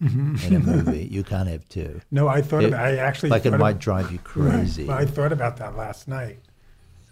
in 0.00 0.38
a 0.50 0.58
movie. 0.60 1.06
You 1.10 1.24
can't 1.24 1.48
have 1.48 1.68
two. 1.68 2.00
No, 2.10 2.26
I 2.26 2.40
thought 2.40 2.62
It- 2.64 2.68
about, 2.68 2.86
I 2.86 2.96
actually 2.96 3.28
like 3.28 3.44
it 3.44 3.50
might 3.58 3.78
drive 3.80 4.10
you 4.10 4.18
crazy. 4.20 4.84
Well, 4.86 4.96
I 4.96 5.04
thought 5.04 5.32
about 5.32 5.58
that 5.58 5.76
last 5.76 6.08
night. 6.08 6.38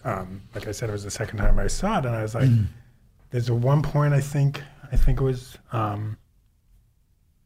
Um, 0.04 0.40
like 0.54 0.66
I 0.66 0.72
said, 0.72 0.88
it 0.88 0.92
was 0.92 1.04
the 1.04 1.10
second 1.10 1.36
time 1.38 1.58
I 1.58 1.66
saw 1.66 1.98
it, 1.98 2.06
and 2.06 2.16
I 2.16 2.22
was 2.22 2.34
like, 2.34 2.48
Mm. 2.48 2.66
"There's 3.32 3.48
a 3.48 3.54
one 3.54 3.82
point 3.82 4.14
I 4.14 4.20
think 4.20 4.62
I 4.92 4.96
think 4.96 5.20
it 5.20 5.24
was 5.24 5.58
um, 5.72 6.16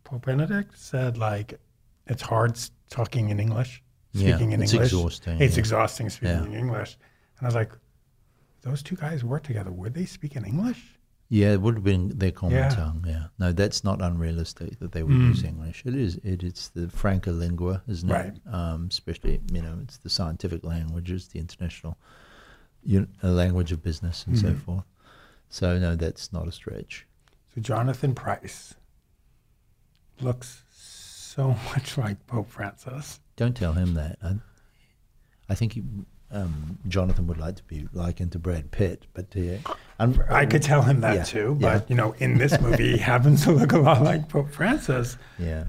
Pope 0.05 0.27
Benedict 0.27 0.77
said 0.79 1.17
like 1.17 1.59
it's 2.07 2.23
hard 2.23 2.59
talking 2.91 3.31
in 3.31 3.41
English, 3.41 3.83
Yeah, 4.13 4.31
speaking 4.37 4.53
in 4.53 4.63
it's 4.63 4.73
English. 4.73 4.93
exhausting, 4.93 5.41
It's 5.41 5.55
yeah. 5.57 5.61
exhausting 5.61 6.11
speaking 6.11 6.37
Yeah. 6.37 6.45
in 6.45 6.55
English." 6.55 6.99
And 7.39 7.47
I 7.47 7.49
was 7.49 7.55
like, 7.55 7.73
"Those 8.63 8.83
two 8.83 8.97
guys 8.97 9.25
work 9.25 9.43
together. 9.45 9.71
Would 9.73 9.95
they 9.95 10.05
speak 10.07 10.37
in 10.37 10.45
English?" 10.45 10.99
Yeah, 11.29 11.53
it 11.55 11.61
would 11.61 11.75
have 11.75 11.83
been 11.85 12.17
their 12.19 12.31
common 12.31 12.59
Yeah. 12.59 12.69
tongue. 12.69 13.05
Yeah, 13.07 13.27
no, 13.39 13.51
that's 13.53 13.83
not 13.83 14.01
unrealistic 14.01 14.79
that 14.79 14.93
they 14.93 15.03
would 15.03 15.17
Mm. 15.17 15.29
use 15.31 15.43
English. 15.43 15.83
It 15.85 15.97
is. 15.97 16.17
It, 16.23 16.45
it's 16.45 16.69
the 16.69 16.89
franca 16.89 17.33
lingua, 17.33 17.83
isn't 17.89 18.09
Right. 18.09 18.27
it? 18.37 18.41
Um, 18.47 18.87
especially, 18.91 19.41
you 19.53 19.61
know, 19.61 19.77
it's 19.83 19.99
the 19.99 20.09
scientific 20.11 20.63
language, 20.65 21.11
it's 21.11 21.27
the 21.27 21.41
international 21.41 21.97
un- 22.89 23.09
uh, 23.25 23.31
language 23.33 23.73
of 23.73 23.83
business 23.83 24.25
and 24.29 24.39
so 24.39 24.51
Mhm. 24.53 24.61
forth. 24.61 24.85
So 25.49 25.79
no, 25.79 25.97
that's 25.97 26.33
not 26.33 26.49
a 26.49 26.53
stretch. 26.53 27.07
So 27.55 27.61
Jonathan 27.61 28.15
Pryce 28.15 28.75
looks 30.21 30.63
so 30.73 31.49
much 31.73 31.97
like 31.99 32.27
Pope 32.27 32.49
Francis. 32.51 33.21
Don't 33.37 33.57
tell 33.57 33.73
him 33.75 33.95
that. 33.95 34.19
I, 34.23 34.35
I 35.49 35.55
think 35.55 35.75
he, 35.75 35.83
um, 36.33 36.79
Jonathan 36.89 37.27
would 37.29 37.39
like 37.39 37.57
to 37.57 37.65
be 37.65 37.87
likened 37.93 38.33
to 38.33 38.39
Brad 38.39 38.71
Pitt, 38.71 39.07
but 39.15 39.27
uh, 39.37 39.73
I'm, 39.99 40.21
I 40.29 40.45
could 40.47 40.63
tell 40.63 40.83
him 40.83 41.01
that 41.03 41.15
Yeah, 41.15 41.23
too, 41.25 41.57
yeah. 41.61 41.79
but 41.79 41.89
you 41.91 41.97
know, 41.97 42.15
in 42.19 42.37
this 42.39 42.59
movie, 42.61 42.93
he 42.93 42.99
happens 43.13 43.45
to 43.45 43.53
look 43.53 43.73
a 43.73 43.79
lot 43.79 44.03
like 44.03 44.29
Pope 44.29 44.51
Francis. 44.51 45.17
Yeah. 45.39 45.65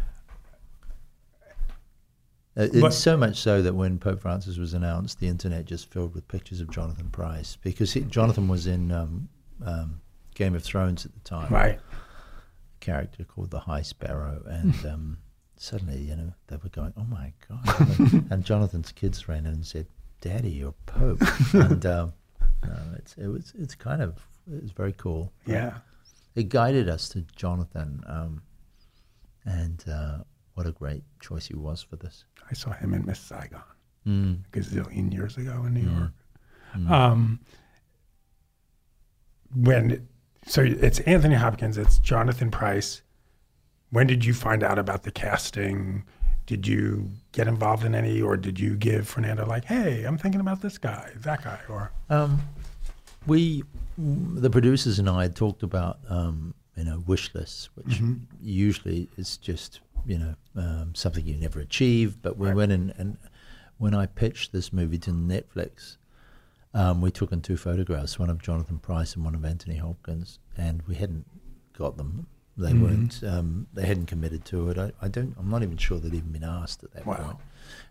Uh, 2.57 2.63
It's 2.63 2.79
But- 2.81 2.93
so 2.93 3.15
much 3.17 3.37
so 3.39 3.61
that 3.61 3.75
when 3.75 3.99
Pope 3.99 4.21
Francis 4.21 4.57
was 4.57 4.73
announced, 4.73 5.19
the 5.19 5.27
internet 5.27 5.65
just 5.65 5.91
filled 5.91 6.15
with 6.15 6.27
pictures 6.27 6.59
of 6.61 6.71
Jonathan 6.71 7.09
Pryce 7.09 7.57
because 7.61 7.93
he, 7.93 8.01
Jonathan 8.01 8.47
was 8.47 8.65
in 8.65 8.91
um, 8.91 9.29
um, 9.65 10.01
Game 10.35 10.55
of 10.55 10.63
Thrones 10.63 11.05
at 11.05 11.13
the 11.13 11.19
time, 11.21 11.51
Right. 11.51 11.79
character 12.79 13.23
called 13.23 13.51
the 13.51 13.59
High 13.59 13.81
Sparrow, 13.81 14.43
and 14.47 14.73
um, 14.85 15.17
suddenly, 15.57 15.99
you 16.01 16.15
know, 16.15 16.33
they 16.47 16.57
were 16.57 16.69
going, 16.69 16.93
"Oh 16.97 17.03
my 17.05 17.33
god!" 17.47 17.99
and 18.31 18.43
Jonathan's 18.45 18.91
kids 18.91 19.27
ran 19.27 19.45
in 19.45 19.53
and 19.53 19.65
said, 19.65 19.87
"Daddy, 20.21 20.51
you're 20.51 20.75
Pope," 20.85 21.21
and 21.53 21.85
um, 21.85 22.13
no, 22.63 22.77
it's 22.97 23.15
it 23.17 23.27
was 23.27 23.53
it's 23.57 23.75
kind 23.75 24.01
of 24.01 24.17
it 24.51 24.61
was 24.61 24.71
very 24.71 24.93
cool. 24.93 25.31
Yeah. 25.45 25.77
it 26.35 26.49
guided 26.49 26.87
us 26.87 27.09
to 27.09 27.21
Jonathan, 27.35 28.03
um, 28.07 28.41
and 29.45 29.83
uh, 29.89 30.19
what 30.53 30.67
a 30.67 30.71
great 30.71 31.03
choice 31.19 31.47
he 31.47 31.55
was 31.55 31.81
for 31.81 31.95
this. 31.95 32.25
I 32.49 32.53
saw 32.53 32.71
him 32.71 32.93
in 32.93 33.05
Miss 33.05 33.19
Saigon 33.19 33.61
Mm. 34.07 34.39
a 34.45 34.57
gazillion 34.57 35.11
years 35.11 35.35
ago 35.35 35.65
in 35.65 35.73
New 35.73 35.83
Mm. 35.83 35.97
York. 35.99 36.11
Mm. 36.77 36.89
Um, 36.89 37.39
when 39.55 40.07
so 40.45 40.61
it's 40.63 40.99
Anthony 41.01 41.35
Hopkins, 41.35 41.77
it's 41.77 41.99
Jonathan 41.99 42.49
Pryce. 42.51 43.01
When 43.89 44.07
did 44.07 44.23
you 44.23 44.33
find 44.33 44.63
out 44.63 44.79
about 44.79 45.03
the 45.03 45.11
casting? 45.11 46.03
Did 46.45 46.65
you 46.65 47.09
get 47.33 47.47
involved 47.47 47.83
in 47.83 47.93
any, 47.93 48.21
or 48.21 48.37
did 48.37 48.57
you 48.59 48.75
give 48.77 49.07
Fernando 49.07 49.45
like, 49.45 49.65
"Hey, 49.65 50.03
I'm 50.05 50.17
thinking 50.17 50.39
about 50.41 50.61
this 50.61 50.77
guy, 50.77 51.11
that 51.17 51.43
guy," 51.43 51.59
or 51.67 51.91
Um, 52.09 52.41
we, 53.25 53.63
the 53.97 54.49
producers 54.49 54.99
and 54.99 55.09
I 55.09 55.23
had 55.23 55.35
talked 55.35 55.63
about, 55.63 55.99
um, 56.07 56.53
you 56.77 56.85
know, 56.85 56.99
wish 57.05 57.33
lists, 57.35 57.69
which 57.75 57.99
Mhm. 57.99 58.21
usually 58.41 59.09
is 59.17 59.35
just, 59.37 59.81
you 60.05 60.17
know, 60.17 60.35
um, 60.55 60.95
something 60.95 61.25
you 61.25 61.35
never 61.35 61.59
achieve. 61.59 62.21
But 62.21 62.37
we 62.37 62.47
Right. 62.47 62.55
went 62.55 62.71
in, 62.71 62.93
and 62.97 63.17
when 63.77 63.93
I 63.93 64.05
pitched 64.05 64.53
this 64.53 64.71
movie 64.71 64.99
to 64.99 65.11
Netflix, 65.11 65.97
um, 66.77 67.01
we 67.01 67.11
took 67.11 67.31
in 67.31 67.41
two 67.41 67.57
photographs, 67.57 68.19
one 68.19 68.29
of 68.29 68.41
Jonathan 68.41 68.77
Pryce 68.79 69.15
and 69.15 69.25
one 69.25 69.35
of 69.35 69.43
Anthony 69.43 69.77
Hopkins, 69.77 70.39
and 70.57 70.81
we 70.87 70.95
hadn't 70.95 71.25
got 71.73 71.97
them. 71.97 72.27
They 72.59 72.71
Mhm. 72.73 72.81
weren't. 72.81 73.23
Um, 73.23 73.67
they 73.73 73.85
hadn't 73.85 74.07
committed 74.07 74.43
to 74.45 74.69
it. 74.69 74.77
I, 74.77 74.91
I 75.01 75.07
don't. 75.09 75.35
I'm 75.37 75.49
not 75.49 75.61
even 75.63 75.77
sure 75.77 75.99
they'd 75.99 76.13
even 76.13 76.31
been 76.31 76.43
asked 76.43 76.83
at 76.83 76.91
that 76.93 77.05
Wow. 77.05 77.15
point. 77.17 77.37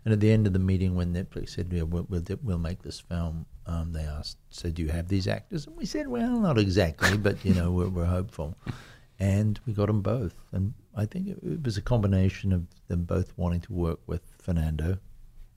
And 0.03 0.13
at 0.13 0.19
the 0.19 0.31
end 0.31 0.47
of 0.47 0.53
the 0.53 0.59
meeting, 0.59 0.95
when 0.95 1.13
Netflix 1.13 1.49
said, 1.49 1.71
yeah, 1.71 1.83
we'll, 1.83 2.05
we'll, 2.09 2.23
we'll 2.43 2.57
make 2.57 2.81
this 2.81 2.99
film, 2.99 3.45
um, 3.65 3.93
they 3.93 4.03
asked, 4.03 4.37
so 4.49 4.69
do 4.71 4.81
you 4.81 4.89
have 4.89 5.07
these 5.07 5.27
actors? 5.27 5.67
And 5.67 5.77
we 5.77 5.85
said, 5.85 6.07
well, 6.07 6.39
not 6.39 6.57
exactly, 6.57 7.15
but, 7.17 7.43
you 7.45 7.53
know, 7.53 7.71
we're, 7.71 7.89
we're 7.89 8.05
hopeful. 8.05 8.57
And 9.19 9.59
we 9.65 9.73
got 9.73 9.85
them 9.87 10.01
both. 10.01 10.35
And 10.51 10.73
I 10.95 11.05
think 11.05 11.27
it, 11.27 11.39
it 11.43 11.63
was 11.63 11.77
a 11.77 11.81
combination 11.81 12.51
of 12.53 12.65
them 12.87 13.03
both 13.03 13.33
wanting 13.37 13.61
to 13.61 13.73
work 13.73 13.99
with 14.07 14.21
Fernando. 14.39 14.97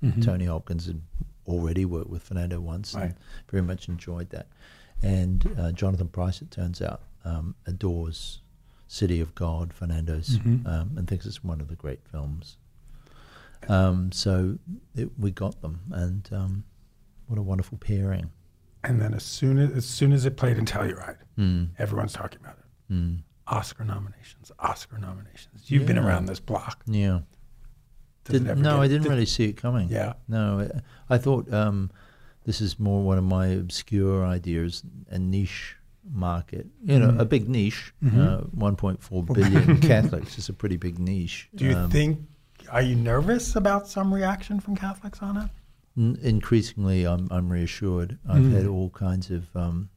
Mhm. 0.03 0.25
Tony 0.25 0.45
Hopkins 0.47 0.87
had 0.87 1.01
already 1.47 1.85
worked 1.85 2.11
with 2.11 2.23
Fernando 2.23 2.61
once 2.61 2.95
Right. 2.95 3.05
and 3.07 3.15
very 3.51 3.63
much 3.63 3.89
enjoyed 3.89 4.31
that. 4.31 4.49
And 5.03 5.55
uh, 5.59 5.73
Jonathan 5.73 6.09
Pryce, 6.09 6.43
it 6.43 6.51
turns 6.51 6.81
out, 6.83 7.03
um, 7.25 7.55
adores 7.67 8.41
City 8.87 9.21
of 9.21 9.35
God, 9.35 9.73
Fernando's, 9.73 10.39
Mhm. 10.39 10.67
um, 10.67 10.99
and 10.99 11.07
thinks 11.09 11.25
it's 11.25 11.45
one 11.45 11.61
of 11.61 11.69
the 11.69 11.77
great 11.77 12.01
films. 12.09 12.57
Um, 13.69 14.11
so 14.11 14.59
it, 14.97 15.11
we 15.19 15.31
got 15.31 15.61
them, 15.61 15.81
and 15.93 16.29
um, 16.33 16.65
what 17.27 17.39
a 17.39 17.43
wonderful 17.43 17.79
pairing. 17.79 18.31
and 18.83 18.99
then 19.01 19.13
as 19.13 19.23
soon 19.23 19.59
as 19.59 19.71
as 19.73 19.85
soon 19.85 20.11
as 20.11 20.25
it 20.25 20.37
played 20.39 20.57
in 20.57 20.65
Telluride, 20.65 21.19
Mm. 21.39 21.69
everyone's 21.79 22.15
talking 22.15 22.41
about 22.41 22.57
it. 22.59 22.93
Mm. 22.95 23.23
Oscar 23.47 23.85
nominations, 23.85 24.51
Oscar 24.59 24.97
nominations. 24.99 25.71
You've 25.71 25.87
been 25.87 25.99
around 25.99 26.27
this 26.27 26.41
block. 26.41 26.83
Yeah. 26.87 27.21
Did- 28.25 28.45
no, 28.45 28.55
get- 28.55 28.67
I 28.67 28.89
didn't 28.89 29.03
did- 29.05 29.11
really 29.11 29.27
see 29.27 29.45
it 29.45 29.55
coming. 29.57 29.89
Yeah. 29.89 30.13
No, 30.29 30.69
I, 31.09 31.19
thought 31.19 31.53
um, 31.53 31.91
this 32.45 32.61
is 32.61 32.79
more 32.79 33.03
one 33.03 33.19
of 33.19 33.25
my 33.25 33.47
obscure 33.49 34.25
ideas, 34.27 34.83
a 35.09 35.19
niche 35.19 35.77
market. 36.13 36.67
You 36.85 36.99
know, 36.99 37.09
Mhm. 37.13 37.21
a 37.21 37.25
big 37.25 37.49
niche. 37.49 37.93
Mhm. 38.03 38.19
Uh, 38.19 38.41
1.4 38.57 39.23
billion 39.35 39.81
Catholics 39.81 40.39
is 40.39 40.49
a 40.49 40.53
pretty 40.53 40.77
big 40.77 40.99
niche. 40.99 41.49
Do 41.55 41.65
you 41.65 41.77
Um, 41.77 41.91
think? 41.91 42.21
Are 42.71 42.83
you 42.83 42.95
nervous 42.95 43.57
about 43.57 43.89
some 43.89 44.13
reaction 44.15 44.61
from 44.61 44.77
Catholics 44.77 45.21
on 45.23 45.37
it? 45.39 45.51
N- 45.97 46.19
increasingly, 46.23 47.05
I'm 47.07 47.27
I'm 47.31 47.49
reassured. 47.51 48.19
I've 48.29 48.43
Mm. 48.45 48.53
had 48.53 48.67
all 48.67 48.91
kinds 48.91 49.31
of 49.31 49.45
um, 49.57 49.89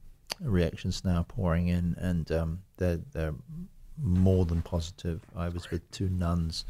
reactions 0.42 1.04
now 1.06 1.24
pouring 1.28 1.68
in, 1.68 1.96
and 2.00 2.32
um, 2.32 2.60
they're 2.78 3.00
they're 3.12 3.36
more 4.02 4.46
than 4.46 4.62
positive. 4.62 5.22
I 5.36 5.50
was 5.50 5.70
with 5.70 5.90
two 5.92 6.10
nuns, 6.10 6.66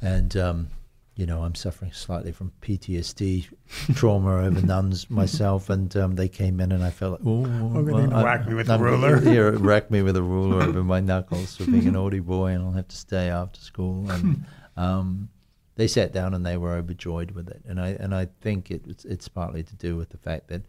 and 0.00 0.36
um, 0.36 0.68
you 1.16 1.26
know 1.26 1.42
I'm 1.42 1.54
suffering 1.54 1.92
slightly 1.92 2.32
from 2.32 2.52
PTSD 2.62 3.46
trauma 3.94 4.44
over 4.44 4.60
nuns 4.60 5.10
myself, 5.10 5.70
and 5.70 5.94
um, 5.96 6.14
they 6.16 6.28
came 6.28 6.60
in, 6.60 6.72
and 6.72 6.82
I 6.84 6.90
felt 6.90 7.20
like, 7.20 7.26
oh, 7.26 7.44
need 7.44 8.10
to 8.10 8.16
whack 8.16 8.46
me 8.46 8.54
with 8.54 8.70
a 8.70 8.78
ruler." 8.78 9.22
Yeah, 9.22 9.50
whack 9.58 9.90
me 9.90 10.02
with 10.02 10.16
a 10.16 10.22
ruler 10.22 10.62
over 10.62 10.84
my 10.84 11.00
knuckles 11.08 11.56
for 11.56 11.64
being 11.64 11.86
an 11.86 11.94
naughty 11.94 12.20
boy, 12.20 12.52
and 12.52 12.64
I'll 12.64 12.72
have 12.72 12.88
to 12.88 12.96
stay 12.96 13.28
after 13.28 13.60
school. 13.60 14.10
And 14.10 14.44
um, 14.76 15.28
they 15.76 15.88
sat 15.88 16.12
down 16.12 16.34
and 16.34 16.44
they 16.44 16.56
were 16.56 16.74
overjoyed 16.74 17.32
with 17.32 17.48
it, 17.48 17.62
and 17.66 17.80
I 17.80 17.88
and 17.90 18.14
I 18.14 18.28
think 18.40 18.70
it, 18.70 18.82
it's 18.86 19.04
it's 19.04 19.28
partly 19.28 19.62
to 19.62 19.76
do 19.76 19.96
with 19.96 20.10
the 20.10 20.18
fact 20.18 20.48
that 20.48 20.62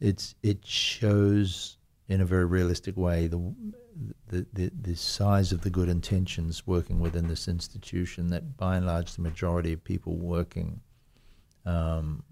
it's 0.00 0.34
it 0.42 0.66
shows 0.66 1.76
in 2.12 2.20
a 2.20 2.24
very 2.24 2.44
realistic 2.44 2.96
way 2.96 3.26
the 3.26 3.54
the, 4.28 4.46
the, 4.52 4.70
the 4.80 4.96
size 4.96 5.52
of 5.52 5.60
the 5.62 5.70
good 5.70 5.88
intentions 5.88 6.66
working 6.66 6.98
within 7.00 7.28
this 7.28 7.46
institution 7.48 8.28
that 8.28 8.56
by 8.56 8.76
and 8.76 8.86
large 8.86 9.14
the 9.14 9.22
majority 9.22 9.72
of 9.72 9.84
people 9.84 10.16
working 10.16 10.80
um, 11.66 12.22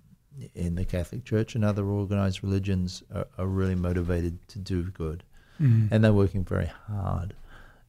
in 0.54 0.74
the 0.74 0.84
Catholic 0.84 1.24
Church 1.24 1.54
and 1.54 1.64
other 1.64 1.84
organized 1.86 2.42
religions 2.42 3.02
are, 3.14 3.26
are 3.36 3.46
really 3.46 3.74
motivated 3.74 4.46
to 4.48 4.58
do 4.58 4.84
good. 4.84 5.22
Mm. 5.60 5.88
And 5.90 6.02
they're 6.02 6.12
working 6.12 6.44
very 6.44 6.70
hard 6.88 7.34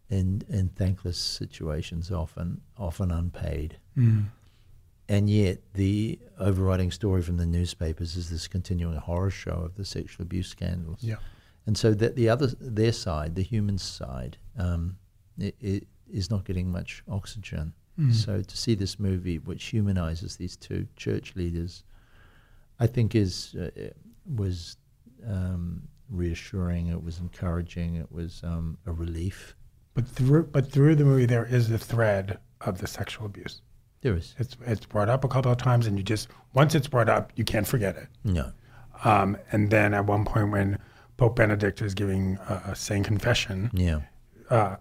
in, 0.09 0.43
in 0.49 0.69
thankless 0.69 1.17
situations, 1.17 2.11
often 2.11 2.61
often 2.77 3.11
unpaid. 3.11 3.77
Mm. 3.97 4.25
And 5.07 5.29
yet, 5.29 5.59
the 5.73 6.19
overriding 6.39 6.91
story 6.91 7.21
from 7.21 7.37
the 7.37 7.45
newspapers 7.45 8.15
is 8.15 8.29
this 8.29 8.47
continuing 8.47 8.97
horror 8.97 9.29
show 9.29 9.63
of 9.65 9.75
the 9.75 9.85
sexual 9.85 10.23
abuse 10.23 10.49
scandals. 10.49 10.99
Yeah. 11.01 11.15
And 11.71 11.77
so 11.77 11.93
that 11.93 12.17
the 12.17 12.27
other, 12.27 12.47
their 12.59 12.91
side, 12.91 13.35
the 13.35 13.41
human 13.41 13.77
side, 13.77 14.35
um, 14.57 14.97
it, 15.39 15.55
it 15.61 15.87
is 16.11 16.29
not 16.29 16.43
getting 16.43 16.69
much 16.69 17.01
oxygen. 17.09 17.71
Mm. 17.97 18.13
So 18.13 18.41
to 18.41 18.57
see 18.57 18.75
this 18.75 18.99
movie, 18.99 19.39
which 19.39 19.63
humanizes 19.63 20.35
these 20.35 20.57
two 20.57 20.85
church 20.97 21.33
leaders, 21.37 21.85
I 22.81 22.87
think 22.87 23.15
is 23.15 23.55
uh, 23.55 23.69
was 24.35 24.75
um, 25.25 25.83
reassuring. 26.09 26.87
It 26.87 27.01
was 27.01 27.19
encouraging. 27.19 27.95
It 27.95 28.11
was 28.11 28.41
um, 28.43 28.77
a 28.85 28.91
relief. 28.91 29.55
But 29.93 30.05
through 30.05 30.47
but 30.47 30.69
through 30.69 30.95
the 30.95 31.05
movie, 31.05 31.25
there 31.25 31.45
is 31.45 31.69
the 31.69 31.79
thread 31.79 32.37
of 32.59 32.79
the 32.79 32.87
sexual 32.87 33.27
abuse. 33.27 33.61
There 34.01 34.17
is 34.17 34.35
It's 34.39 34.57
it's 34.65 34.85
brought 34.85 35.07
up 35.07 35.23
a 35.23 35.29
couple 35.29 35.53
of 35.53 35.57
times, 35.57 35.87
and 35.87 35.97
you 35.97 36.03
just 36.03 36.27
once 36.53 36.75
it's 36.75 36.89
brought 36.89 37.07
up, 37.07 37.31
you 37.37 37.45
can't 37.45 37.65
forget 37.65 37.95
it. 37.95 38.09
no. 38.25 38.51
Um, 39.05 39.37
and 39.53 39.71
then 39.71 39.93
at 39.93 40.05
one 40.05 40.25
point, 40.25 40.51
when 40.51 40.77
Pope 41.21 41.35
Benedict 41.35 41.83
is 41.83 41.93
giving 41.93 42.39
a, 42.49 42.71
a 42.71 42.75
saying 42.75 43.03
confession, 43.03 43.69
Yeah. 43.75 43.99
uh, 44.49 44.77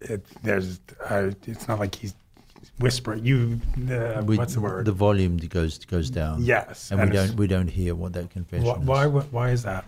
it, 0.00 0.26
there's 0.42 0.80
uh, 1.08 1.30
it's 1.46 1.68
not 1.68 1.78
like 1.78 1.94
he's 1.94 2.16
whispering. 2.80 3.24
You 3.24 3.60
uh, 3.92 4.24
We- 4.26 4.36
what's 4.36 4.54
the 4.54 4.60
word? 4.60 4.86
The 4.86 4.90
volume 5.06 5.36
goes 5.36 5.78
goes 5.84 6.10
down. 6.10 6.42
yes, 6.42 6.90
And, 6.90 7.00
we 7.00 7.10
don't 7.16 7.34
we 7.36 7.46
don't 7.46 7.70
hear 7.70 7.94
what 7.94 8.12
that 8.14 8.30
confession 8.30 8.66
Why, 8.66 9.04
is. 9.04 9.12
why 9.12 9.22
why 9.36 9.50
is 9.50 9.62
that? 9.62 9.84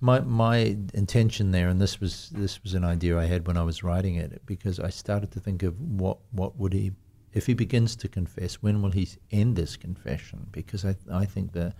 My 0.00 0.18
my 0.18 0.76
intention 0.92 1.52
there, 1.52 1.68
and 1.68 1.80
this 1.80 2.00
was 2.00 2.30
this 2.34 2.60
was 2.64 2.74
an 2.74 2.84
idea 2.84 3.16
I 3.16 3.26
had 3.26 3.46
when 3.46 3.56
I 3.56 3.62
was 3.62 3.84
writing 3.84 4.16
it, 4.16 4.42
because 4.44 4.80
I 4.80 4.90
started 4.90 5.30
to 5.34 5.40
think 5.40 5.62
of 5.62 5.74
what 5.80 6.18
what 6.32 6.56
would 6.58 6.72
he, 6.72 6.90
if 7.32 7.46
he 7.46 7.54
begins 7.54 7.94
to 7.96 8.08
confess, 8.08 8.56
when 8.62 8.82
will 8.82 8.90
he 8.90 9.06
end 9.30 9.54
this 9.54 9.76
confession? 9.76 10.38
Because 10.50 10.84
I 10.84 10.96
I 11.22 11.26
think 11.26 11.52
the 11.52 11.72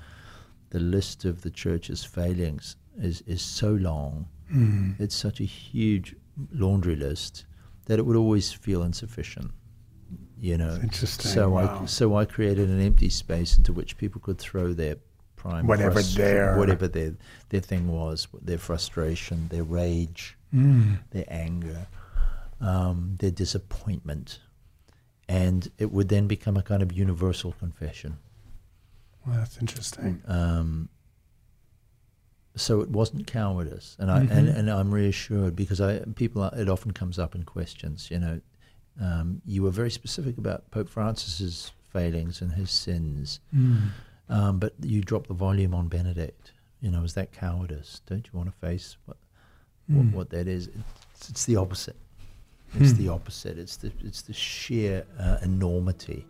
the 0.74 0.80
list 0.80 1.24
of 1.24 1.34
the 1.42 1.50
church's 1.50 2.02
failings 2.04 2.76
is 3.08 3.22
is 3.26 3.42
so 3.42 3.70
long, 3.90 4.26
Mm. 4.52 5.00
it's 5.00 5.14
such 5.26 5.40
a 5.40 5.44
huge 5.44 6.14
laundry 6.52 6.96
list 6.96 7.44
that 7.86 7.98
it 7.98 8.04
would 8.06 8.16
always 8.16 8.52
feel 8.52 8.82
insufficient. 8.82 9.50
You 10.38 10.56
know, 10.58 10.74
interesting, 10.82 11.30
So 11.30 11.42
wow. 11.50 11.82
I 11.82 11.86
so 11.86 12.04
I 12.22 12.24
created 12.26 12.68
an 12.68 12.80
empty 12.80 13.08
space 13.10 13.56
into 13.58 13.72
which 13.72 13.96
people 14.02 14.20
could 14.20 14.38
throw 14.38 14.72
their 14.74 14.96
prime 15.36 15.66
Whatever 15.66 16.00
frust- 16.00 16.16
their- 16.16 16.56
whatever 16.58 16.86
their 16.88 17.12
their 17.50 17.60
thing 17.70 17.84
was, 17.88 18.28
their 18.48 18.58
frustration, 18.58 19.48
their 19.48 19.64
rage, 19.64 20.36
Mm. 20.54 20.98
their 21.10 21.24
anger, 21.28 21.86
um, 22.60 23.16
their 23.20 23.30
disappointment, 23.44 24.40
and 25.28 25.70
it 25.78 25.90
would 25.94 26.08
then 26.08 26.26
become 26.26 26.56
a 26.58 26.62
kind 26.62 26.82
of 26.82 26.92
universal 26.92 27.52
confession. 27.64 28.18
Well, 29.26 29.36
that's 29.36 29.58
interesting. 29.58 30.22
Um, 30.26 30.88
so 32.54 32.80
it 32.82 32.90
wasn't 32.90 33.26
cowardice, 33.26 33.96
and 33.98 34.10
I 34.10 34.20
and, 34.20 34.48
and 34.48 34.70
I'm 34.70 34.92
reassured 34.92 35.56
because 35.56 35.80
I 35.80 36.00
people 36.16 36.44
it 36.44 36.68
often 36.68 36.90
comes 36.92 37.18
up 37.18 37.34
in 37.34 37.44
questions. 37.44 38.10
You 38.10 38.18
know, 38.18 38.40
um, 39.00 39.40
you 39.46 39.62
were 39.62 39.70
very 39.70 39.90
specific 39.90 40.36
about 40.36 40.70
Pope 40.70 40.88
Francis's 40.88 41.72
failings 41.92 42.42
and 42.42 42.52
his 42.52 42.70
sins, 42.70 43.40
Mm. 43.56 43.88
um, 44.28 44.58
but 44.58 44.74
you 44.82 45.00
dropped 45.00 45.28
the 45.28 45.34
volume 45.34 45.74
on 45.74 45.88
Benedict. 45.88 46.52
You 46.80 46.90
know, 46.90 47.02
is 47.04 47.14
that 47.14 47.32
cowardice? 47.32 48.02
Don't 48.06 48.26
you 48.26 48.38
want 48.38 48.50
to 48.52 48.58
face 48.58 48.96
what 49.06 49.16
what, 49.88 50.06
Mm. 50.06 50.12
what 50.12 50.30
that 50.30 50.46
is? 50.46 50.68
It's, 51.14 51.30
it's 51.30 51.44
the 51.46 51.56
opposite. 51.56 51.96
It's 52.74 52.92
Hmm. 52.92 52.98
the 52.98 53.08
opposite. 53.08 53.58
It's 53.58 53.76
the 53.76 53.92
it's 54.04 54.22
the 54.22 54.32
sheer 54.34 55.06
uh, 55.18 55.38
enormity 55.42 56.26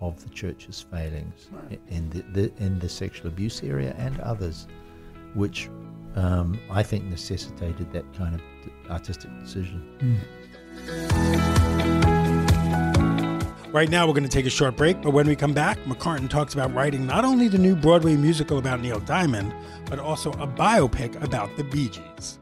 of 0.00 0.22
the 0.22 0.30
church's 0.30 0.80
failings 0.80 1.48
in 1.88 2.10
the, 2.10 2.22
the 2.32 2.52
in 2.62 2.78
the 2.78 2.88
sexual 2.88 3.28
abuse 3.28 3.62
area 3.62 3.94
and 3.98 4.20
others, 4.20 4.66
which 5.34 5.68
um, 6.14 6.58
I 6.70 6.82
think 6.82 7.04
necessitated 7.04 7.92
that 7.92 8.04
kind 8.14 8.34
of 8.34 8.90
artistic 8.90 9.30
decision. 9.40 10.20
Right 13.72 13.90
now, 13.90 14.06
we're 14.06 14.14
going 14.14 14.22
to 14.22 14.30
take 14.30 14.46
a 14.46 14.50
short 14.50 14.76
break, 14.76 15.02
but 15.02 15.10
when 15.10 15.26
we 15.26 15.36
come 15.36 15.52
back, 15.52 15.78
McCarten 15.84 16.30
talks 16.30 16.54
about 16.54 16.72
writing 16.74 17.06
not 17.06 17.26
only 17.26 17.48
the 17.48 17.58
new 17.58 17.76
Broadway 17.76 18.16
musical 18.16 18.56
about 18.56 18.80
Neil 18.80 19.00
Diamond, 19.00 19.54
but 19.84 19.98
also 19.98 20.30
a 20.32 20.46
biopic 20.46 21.22
about 21.22 21.54
the 21.58 21.64
Bee 21.64 21.90
Gees. 21.90 22.38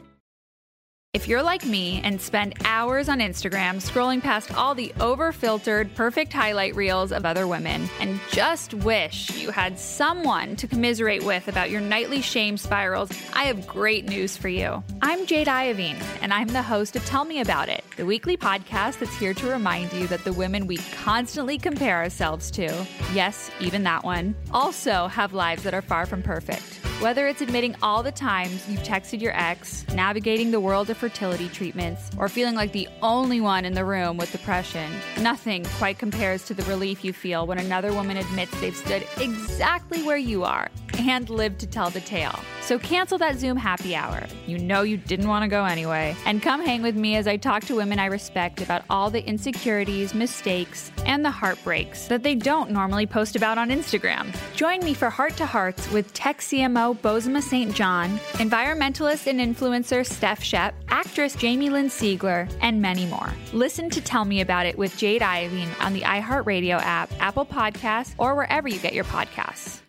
If 1.14 1.28
you're 1.28 1.44
like 1.44 1.64
me 1.64 2.00
and 2.02 2.20
spend 2.20 2.54
hours 2.64 3.08
on 3.08 3.20
Instagram 3.20 3.76
scrolling 3.76 4.20
past 4.20 4.52
all 4.52 4.74
the 4.74 4.92
over 4.98 5.30
filtered, 5.30 5.94
perfect 5.94 6.32
highlight 6.32 6.74
reels 6.74 7.12
of 7.12 7.24
other 7.24 7.46
women 7.46 7.88
and 8.00 8.18
just 8.32 8.74
wish 8.74 9.30
you 9.36 9.52
had 9.52 9.78
someone 9.78 10.56
to 10.56 10.66
commiserate 10.66 11.22
with 11.22 11.46
about 11.46 11.70
your 11.70 11.80
nightly 11.80 12.20
shame 12.20 12.56
spirals, 12.56 13.12
I 13.32 13.44
have 13.44 13.64
great 13.64 14.06
news 14.06 14.36
for 14.36 14.48
you. 14.48 14.82
I'm 15.02 15.24
Jade 15.24 15.46
Iovine, 15.46 16.02
and 16.20 16.34
I'm 16.34 16.48
the 16.48 16.62
host 16.62 16.96
of 16.96 17.06
Tell 17.06 17.24
Me 17.24 17.38
About 17.38 17.68
It, 17.68 17.84
the 17.96 18.04
weekly 18.04 18.36
podcast 18.36 18.98
that's 18.98 19.16
here 19.16 19.34
to 19.34 19.48
remind 19.48 19.92
you 19.92 20.08
that 20.08 20.24
the 20.24 20.32
women 20.32 20.66
we 20.66 20.78
constantly 21.04 21.58
compare 21.58 21.98
ourselves 21.98 22.50
to, 22.50 22.84
yes, 23.12 23.52
even 23.60 23.84
that 23.84 24.02
one, 24.02 24.34
also 24.50 25.06
have 25.06 25.32
lives 25.32 25.62
that 25.62 25.74
are 25.74 25.82
far 25.82 26.06
from 26.06 26.24
perfect. 26.24 26.83
Whether 27.00 27.26
it's 27.26 27.42
admitting 27.42 27.74
all 27.82 28.02
the 28.02 28.12
times 28.12 28.66
you've 28.68 28.80
texted 28.80 29.20
your 29.20 29.36
ex, 29.36 29.84
navigating 29.92 30.50
the 30.50 30.60
world 30.60 30.88
of 30.88 30.96
fertility 30.96 31.48
treatments, 31.48 32.10
or 32.16 32.28
feeling 32.28 32.54
like 32.54 32.72
the 32.72 32.88
only 33.02 33.40
one 33.40 33.64
in 33.64 33.74
the 33.74 33.84
room 33.84 34.16
with 34.16 34.32
depression, 34.32 34.90
nothing 35.20 35.64
quite 35.76 35.98
compares 35.98 36.44
to 36.46 36.54
the 36.54 36.62
relief 36.62 37.04
you 37.04 37.12
feel 37.12 37.46
when 37.46 37.58
another 37.58 37.92
woman 37.92 38.16
admits 38.16 38.58
they've 38.60 38.76
stood 38.76 39.04
exactly 39.18 40.02
where 40.02 40.16
you 40.16 40.44
are 40.44 40.70
and 40.98 41.28
lived 41.28 41.58
to 41.60 41.66
tell 41.66 41.90
the 41.90 42.00
tale. 42.00 42.38
So 42.62 42.78
cancel 42.78 43.18
that 43.18 43.38
Zoom 43.38 43.56
happy 43.56 43.94
hour. 43.94 44.22
You 44.46 44.58
know 44.58 44.82
you 44.82 44.96
didn't 44.96 45.28
want 45.28 45.42
to 45.42 45.48
go 45.48 45.64
anyway. 45.64 46.16
And 46.24 46.40
come 46.40 46.64
hang 46.64 46.80
with 46.80 46.96
me 46.96 47.16
as 47.16 47.26
I 47.26 47.36
talk 47.36 47.64
to 47.64 47.74
women 47.74 47.98
I 47.98 48.06
respect 48.06 48.62
about 48.62 48.82
all 48.88 49.10
the 49.10 49.22
insecurities, 49.26 50.14
mistakes, 50.14 50.90
and 51.06 51.24
the 51.24 51.30
heartbreaks 51.30 52.08
that 52.08 52.22
they 52.22 52.34
don't 52.34 52.70
normally 52.70 53.06
post 53.06 53.36
about 53.36 53.58
on 53.58 53.70
Instagram. 53.70 54.34
Join 54.54 54.80
me 54.84 54.94
for 54.94 55.10
Heart 55.10 55.36
to 55.38 55.46
Hearts 55.46 55.90
with 55.90 56.12
tech 56.12 56.38
CMO 56.40 56.98
Bozoma 56.98 57.42
St. 57.42 57.74
John, 57.74 58.18
environmentalist 58.34 59.26
and 59.26 59.40
influencer 59.40 60.06
Steph 60.06 60.42
Shep, 60.42 60.74
actress 60.88 61.34
Jamie 61.36 61.70
Lynn 61.70 61.86
Sigler, 61.86 62.52
and 62.60 62.80
many 62.80 63.06
more. 63.06 63.32
Listen 63.52 63.90
to 63.90 64.00
Tell 64.00 64.24
Me 64.24 64.40
About 64.40 64.66
It 64.66 64.78
with 64.78 64.96
Jade 64.96 65.22
Iovine 65.22 65.68
on 65.80 65.92
the 65.92 66.02
iHeartRadio 66.02 66.80
app, 66.80 67.10
Apple 67.20 67.46
Podcasts, 67.46 68.14
or 68.18 68.34
wherever 68.34 68.68
you 68.68 68.78
get 68.78 68.94
your 68.94 69.04
podcasts. 69.04 69.80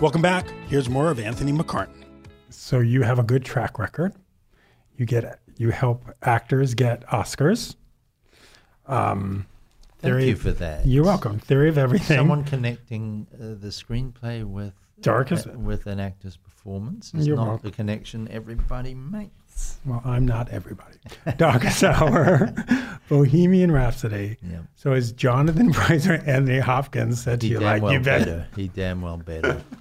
Welcome 0.00 0.22
back. 0.22 0.48
Here's 0.68 0.88
more 0.88 1.10
of 1.10 1.20
Anthony 1.20 1.52
McCarten. 1.52 2.04
So 2.48 2.80
you 2.80 3.02
have 3.02 3.18
a 3.18 3.22
good 3.22 3.44
track 3.44 3.78
record. 3.78 4.14
You 4.96 5.04
get 5.04 5.24
you 5.60 5.70
help 5.70 6.02
actors 6.22 6.72
get 6.74 7.06
Oscars. 7.08 7.76
Um, 8.86 9.46
Thank 9.98 10.12
Theory- 10.14 10.28
you 10.28 10.36
for 10.36 10.52
that. 10.52 10.86
You're 10.86 11.04
welcome. 11.04 11.38
Theory 11.38 11.68
of 11.68 11.76
everything. 11.76 12.16
Someone 12.16 12.44
connecting 12.44 13.26
uh, 13.34 13.38
the 13.60 13.68
screenplay 13.68 14.42
with 14.42 14.72
Darkest- 15.02 15.46
uh, 15.46 15.58
with 15.58 15.86
an 15.86 16.00
actor's 16.00 16.38
performance 16.38 17.12
is 17.14 17.26
You're 17.26 17.36
not 17.36 17.48
welcome. 17.48 17.70
the 17.70 17.76
connection 17.76 18.26
everybody 18.30 18.94
makes. 18.94 19.76
Well, 19.84 20.00
I'm 20.04 20.24
not 20.24 20.48
everybody. 20.48 20.96
Darkest 21.36 21.84
Hour, 21.94 22.54
Bohemian 23.10 23.70
Rhapsody. 23.70 24.38
Yeah. 24.42 24.60
So 24.76 24.92
as 24.94 25.12
Jonathan 25.12 25.72
Pryce 25.74 26.06
and 26.06 26.26
Anthony 26.26 26.60
Hopkins 26.60 27.22
said 27.22 27.42
to 27.42 27.46
He 27.46 27.52
you, 27.52 27.60
like 27.60 27.82
well 27.82 27.92
you 27.92 28.00
better. 28.00 28.24
better. 28.24 28.48
He 28.56 28.68
damn 28.68 29.02
well 29.02 29.18
better. 29.18 29.62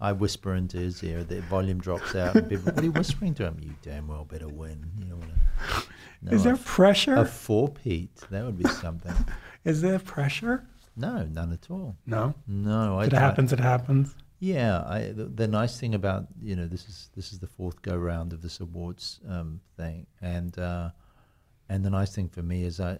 I 0.00 0.12
whisper 0.12 0.54
into 0.54 0.76
his 0.76 1.02
ear. 1.02 1.24
The 1.24 1.40
volume 1.42 1.80
drops 1.80 2.14
out. 2.14 2.36
And 2.36 2.48
people, 2.48 2.72
what 2.72 2.80
are 2.80 2.84
you 2.84 2.92
whispering 2.92 3.34
to 3.34 3.44
him? 3.44 3.58
You 3.60 3.74
damn 3.82 4.08
well 4.08 4.24
better 4.24 4.48
win. 4.48 4.90
You 4.98 5.06
know, 5.06 5.18
no, 6.22 6.32
Is 6.32 6.44
there 6.44 6.54
a, 6.54 6.58
pressure? 6.58 7.14
a 7.14 7.24
four 7.24 7.68
Pete? 7.68 8.14
That 8.30 8.44
would 8.44 8.58
be 8.58 8.68
something. 8.68 9.14
Is 9.64 9.80
there 9.80 9.98
pressure? 9.98 10.66
No, 10.96 11.24
none 11.24 11.52
at 11.52 11.70
all. 11.70 11.96
No. 12.06 12.34
No, 12.46 12.98
I 12.98 13.06
it 13.06 13.12
happens, 13.12 13.52
it 13.52 13.60
happens. 13.60 14.14
Yeah, 14.38 14.84
I, 14.86 15.12
the, 15.12 15.24
the 15.24 15.48
nice 15.48 15.80
thing 15.80 15.94
about 15.94 16.26
you 16.42 16.56
know 16.56 16.66
this 16.66 16.88
is 16.88 17.08
this 17.16 17.32
is 17.32 17.38
the 17.38 17.46
fourth 17.46 17.80
go 17.80 17.96
round 17.96 18.34
of 18.34 18.42
this 18.42 18.60
awards 18.60 19.20
um, 19.28 19.60
thing, 19.78 20.06
and 20.20 20.58
uh, 20.58 20.90
and 21.70 21.84
the 21.84 21.90
nice 21.90 22.14
thing 22.14 22.28
for 22.28 22.42
me 22.42 22.62
is 22.64 22.78
I, 22.78 22.98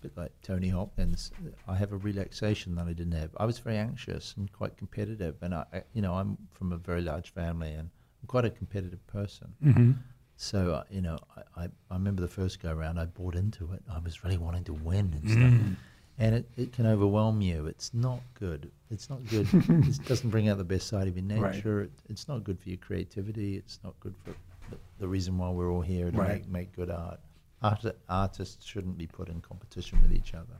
bit 0.00 0.16
like 0.16 0.32
Tony 0.42 0.68
Hopkins, 0.68 1.30
I 1.68 1.76
have 1.76 1.92
a 1.92 1.96
relaxation 1.96 2.74
that 2.76 2.86
I 2.86 2.92
didn't 2.92 3.12
have. 3.12 3.30
I 3.36 3.44
was 3.46 3.58
very 3.58 3.76
anxious 3.76 4.34
and 4.36 4.50
quite 4.52 4.76
competitive, 4.76 5.36
and 5.42 5.54
I, 5.54 5.64
I 5.72 5.82
you 5.94 6.02
know 6.02 6.14
I'm 6.14 6.36
from 6.52 6.72
a 6.72 6.76
very 6.76 7.02
large 7.02 7.32
family, 7.32 7.70
and 7.72 7.90
I'm 8.22 8.26
quite 8.26 8.44
a 8.44 8.50
competitive 8.50 9.04
person. 9.06 9.54
Mm-hmm. 9.64 9.92
So 10.36 10.72
uh, 10.72 10.84
you 10.90 11.02
know, 11.02 11.18
I, 11.36 11.62
I, 11.62 11.64
I 11.90 11.94
remember 11.94 12.22
the 12.22 12.28
first 12.28 12.60
go 12.62 12.70
around, 12.72 12.98
I 12.98 13.04
bought 13.04 13.34
into 13.34 13.72
it. 13.72 13.82
I 13.92 13.98
was 13.98 14.24
really 14.24 14.38
wanting 14.38 14.64
to 14.64 14.72
win 14.74 15.12
and 15.20 15.30
stuff, 15.30 15.52
Mm. 15.52 15.76
and 16.18 16.34
it, 16.36 16.46
it 16.56 16.72
can 16.72 16.86
overwhelm 16.86 17.40
you. 17.42 17.66
It's 17.66 17.92
not 17.92 18.20
good. 18.38 18.70
It's 18.90 19.08
not 19.10 19.24
good. 19.28 19.46
it 19.52 20.04
doesn't 20.06 20.30
bring 20.30 20.48
out 20.48 20.58
the 20.58 20.64
best 20.64 20.86
side 20.88 21.08
of 21.08 21.16
your 21.16 21.26
Right. 21.40 21.54
nature. 21.54 21.82
It, 21.82 21.92
it's 22.08 22.26
not 22.26 22.42
good 22.44 22.58
for 22.58 22.68
your 22.70 22.78
creativity. 22.78 23.56
It's 23.56 23.78
not 23.84 23.98
good 24.00 24.14
for 24.24 24.30
the, 24.70 24.76
the 24.98 25.08
reason 25.08 25.36
why 25.38 25.50
we're 25.50 25.70
all 25.72 25.80
here 25.82 26.10
to 26.10 26.16
Right. 26.16 26.28
make 26.42 26.48
make 26.48 26.72
good 26.76 26.90
art. 26.90 27.20
Art. 27.62 27.84
Artists 28.08 28.64
shouldn't 28.64 28.96
be 28.98 29.06
put 29.06 29.28
in 29.28 29.40
competition 29.40 30.00
with 30.02 30.12
each 30.12 30.34
other. 30.34 30.58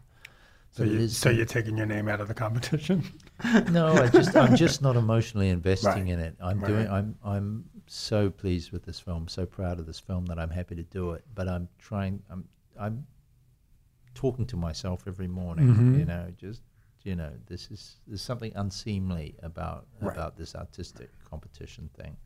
So, 0.73 0.85
you, 0.85 1.09
so 1.09 1.31
you're 1.31 1.47
taking 1.47 1.77
your 1.77 1.87
name 1.87 2.07
out 2.07 2.21
of 2.21 2.29
the 2.29 2.35
competition? 2.35 3.03
no, 3.73 3.93
I 3.95 4.07
just 4.07 4.37
I'm 4.37 4.55
just 4.55 4.81
not 4.83 4.95
emotionally 5.05 5.49
investing 5.49 5.91
Right. 6.05 6.09
in 6.13 6.21
it. 6.21 6.37
I'm 6.41 6.61
Right. 6.61 6.69
doing 6.69 6.89
I'm 6.89 7.17
I'm 7.25 7.65
so 7.89 8.31
pleased 8.31 8.71
with 8.71 8.85
this 8.85 9.01
film, 9.01 9.27
so 9.27 9.45
proud 9.47 9.81
of 9.81 9.87
this 9.87 9.99
film 9.99 10.27
that 10.27 10.39
I'm 10.39 10.51
happy 10.51 10.77
to 10.77 10.85
do 10.85 11.11
it. 11.13 11.25
But 11.35 11.49
I'm 11.49 11.69
trying 11.79 12.23
I'm 12.31 12.45
I'm 12.79 13.05
talking 14.15 14.47
to 14.47 14.57
myself 14.57 15.05
every 15.09 15.27
morning, 15.29 15.75
Mhm. 15.75 15.99
you 15.99 16.05
know, 16.05 16.33
just 16.37 16.63
you 17.03 17.17
know, 17.17 17.33
this 17.47 17.71
is 17.73 17.97
there's 18.07 18.23
something 18.23 18.53
unseemly 18.55 19.35
about 19.43 19.87
Right. 20.01 20.13
about 20.13 20.37
this 20.37 20.55
artistic 20.55 21.11
competition 21.29 21.91
thing. 21.95 22.17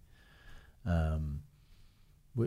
Um 0.85 1.41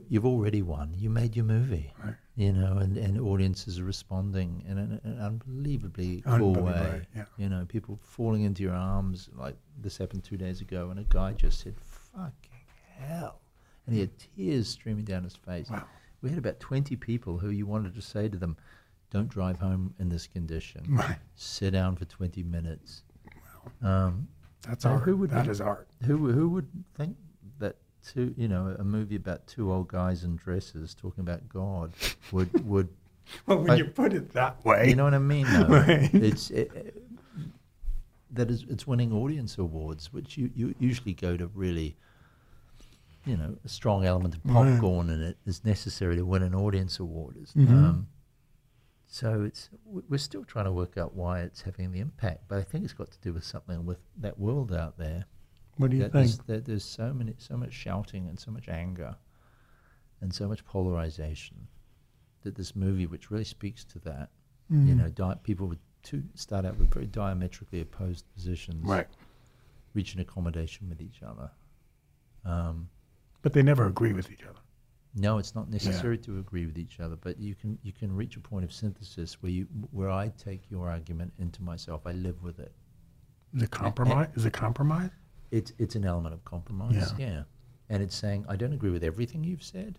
You've 0.10 0.26
already 0.26 0.62
won. 0.62 0.94
You 0.98 1.10
made 1.10 1.36
your 1.36 1.46
movie, 1.46 1.94
Right. 2.04 2.16
you 2.36 2.52
know, 2.52 2.78
and, 2.78 2.98
and 2.98 3.18
audiences 3.22 3.80
are 3.80 3.86
responding 3.86 4.64
in 4.68 4.78
an, 4.78 5.00
an 5.06 5.18
unbelievably 5.20 6.22
cool 6.22 6.34
Unbelievable, 6.34 6.66
way. 6.66 7.08
yeah. 7.16 7.26
You 7.38 7.48
know, 7.48 7.66
people 7.66 7.98
falling 8.04 8.42
into 8.44 8.64
your 8.64 8.74
arms. 8.74 9.30
Like 9.34 9.56
this 9.82 9.98
happened 9.98 10.26
two 10.26 10.36
days 10.36 10.60
ago, 10.60 10.90
and 10.90 11.00
a 11.00 11.04
guy 11.06 11.32
just 11.34 11.62
said, 11.62 11.76
"Fucking 11.80 12.60
hell," 12.98 13.40
and 13.86 13.96
he 13.96 14.02
had 14.02 14.12
tears 14.20 14.68
streaming 14.68 15.06
down 15.06 15.24
his 15.24 15.36
face. 15.38 15.70
Wow. 15.70 15.86
We 16.22 16.30
had 16.30 16.38
about 16.40 16.60
twenty 16.60 16.96
people 16.98 17.38
who 17.38 17.50
you 17.52 17.66
wanted 17.66 17.96
to 17.96 18.02
say 18.02 18.28
to 18.28 18.38
them, 18.38 18.58
"Don't 19.10 19.30
drive 19.30 19.60
home 19.60 19.94
in 20.00 20.10
this 20.10 20.28
condition. 20.28 20.84
Right. 20.90 21.18
Sit 21.36 21.72
down 21.72 21.96
for 21.96 22.04
twenty 22.06 22.44
minutes." 22.44 23.04
Um, 23.82 24.28
That's 24.68 24.86
art. 24.86 25.04
who 25.04 25.16
would 25.18 25.30
That 25.30 25.46
be- 25.46 25.52
is 25.52 25.62
art. 25.62 25.88
who 26.04 26.32
who 26.32 26.50
would 26.50 26.68
think 26.96 27.16
two 28.06 28.34
you 28.38 28.48
know 28.48 28.76
a 28.80 28.84
movie 28.84 29.16
about 29.16 29.46
two 29.48 29.72
old 29.72 29.88
guys 29.88 30.24
in 30.24 30.36
dresses 30.36 30.94
talking 30.94 31.22
about 31.22 31.48
God 31.50 31.92
would 32.32 32.66
would 32.68 32.90
Well, 33.46 33.60
when 33.60 33.72
I- 33.72 33.76
you 33.76 33.86
put 33.86 34.14
it 34.14 34.32
that 34.34 34.64
way, 34.66 34.90
you 34.90 34.96
know 34.96 35.04
what 35.04 35.14
I 35.14 35.20
mean? 35.20 35.46
Though? 35.46 35.68
Right. 35.68 36.14
It's 36.14 36.50
it, 36.52 36.72
it- 36.74 37.04
that 38.32 38.52
is 38.52 38.66
it's 38.70 38.86
winning 38.86 39.14
audience 39.14 39.58
awards, 39.58 40.12
which 40.14 40.38
you, 40.38 40.52
you 40.54 40.76
usually 40.80 41.14
go 41.14 41.38
to 41.38 41.48
really, 41.48 41.96
you 43.26 43.36
know, 43.38 43.58
a 43.66 43.70
strong 43.70 44.06
element 44.06 44.36
of 44.36 44.44
popcorn 44.44 45.10
in 45.10 45.22
it 45.24 45.38
is 45.46 45.64
necessary 45.66 46.18
to 46.18 46.24
win 46.26 46.44
an 46.44 46.54
audience 46.54 47.00
award. 47.00 47.36
Mhm. 47.56 47.70
Um, 47.70 48.08
so 49.08 49.44
it's 49.44 49.70
we're 49.86 50.18
still 50.18 50.44
trying 50.44 50.66
to 50.66 50.72
work 50.74 50.98
out 50.98 51.16
why 51.16 51.40
it's 51.42 51.62
having 51.62 51.92
the 51.94 52.00
impact, 52.00 52.44
but 52.50 52.58
I 52.60 52.64
think 52.64 52.84
it's 52.84 52.94
got 52.94 53.10
to 53.12 53.20
do 53.22 53.34
with 53.34 53.46
something 53.46 53.86
with 53.86 54.00
that 54.18 54.38
world 54.38 54.74
out 54.74 54.98
there. 54.98 55.26
What 55.78 55.92
do 55.92 55.98
you 55.98 56.04
that 56.04 56.12
think? 56.12 56.26
there's, 56.28 56.38
that 56.40 56.66
there's 56.66 56.84
so 56.84 57.14
many, 57.14 57.34
so 57.38 57.58
much 57.58 57.74
shouting 57.74 58.28
and 58.28 58.40
so 58.40 58.52
much 58.52 58.68
anger, 58.70 59.16
and 60.22 60.34
so 60.34 60.48
much 60.48 60.64
polarization. 60.66 61.68
That 62.44 62.56
this 62.56 62.76
movie, 62.76 63.08
which 63.08 63.30
really 63.32 63.44
speaks 63.44 63.84
to 63.86 64.00
that, 64.00 64.30
you 64.70 64.78
Mm. 64.78 64.98
know, 64.98 65.10
di- 65.10 65.40
people 65.44 65.68
would 65.68 65.80
two 66.04 66.24
start 66.36 66.66
out 66.66 66.78
with 66.78 66.94
very 66.94 67.08
diametrically 67.08 67.82
opposed 67.82 68.26
positions, 68.34 68.84
Right. 68.86 69.08
reach 69.94 70.14
an 70.14 70.20
accommodation 70.22 70.88
with 70.90 71.02
each 71.02 71.24
other. 71.24 71.50
Um, 72.46 72.90
But 73.42 73.54
they 73.54 73.64
never 73.64 73.86
agree 73.88 74.14
with 74.14 74.32
each 74.32 74.44
other. 74.44 74.60
no, 75.16 75.38
it's 75.40 75.56
not 75.56 75.70
necessary 75.70 76.18
to 76.20 76.38
agree 76.40 76.66
with 76.66 76.78
each 76.78 77.00
other, 77.00 77.16
but 77.16 77.40
you 77.40 77.56
can 77.56 77.80
you 77.82 77.92
can 77.92 78.16
reach 78.16 78.36
a 78.38 78.40
point 78.40 78.64
of 78.66 78.72
synthesis 78.72 79.42
where 79.42 79.52
you 79.52 79.66
where 79.92 80.12
I 80.12 80.30
take 80.30 80.70
your 80.70 80.90
argument 80.90 81.34
into 81.40 81.64
myself, 81.64 82.06
I 82.06 82.12
live 82.12 82.42
with 82.44 82.60
it. 82.60 82.74
Is 83.56 83.64
it 83.64 83.72
compromise? 83.72 84.30
Is 84.36 84.46
it 84.46 84.54
compromise? 84.54 85.12
It's 85.52 85.74
it's 85.78 85.96
an 85.96 86.06
element 86.06 86.34
of 86.34 86.44
compromise, 86.46 87.14
Yeah. 87.18 87.28
yeah. 87.28 87.44
And 87.90 88.04
it's 88.04 88.16
saying 88.16 88.46
I 88.50 88.56
don't 88.56 88.74
agree 88.74 88.90
with 88.92 89.04
everything 89.04 89.44
you've 89.44 89.64
said, 89.64 89.98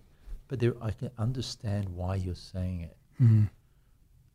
but 0.48 0.60
there 0.60 0.74
I 0.82 0.90
can 0.90 1.10
understand 1.18 1.88
why 1.88 2.16
you're 2.16 2.34
saying 2.34 2.80
it, 2.82 2.96
Mm. 3.20 3.48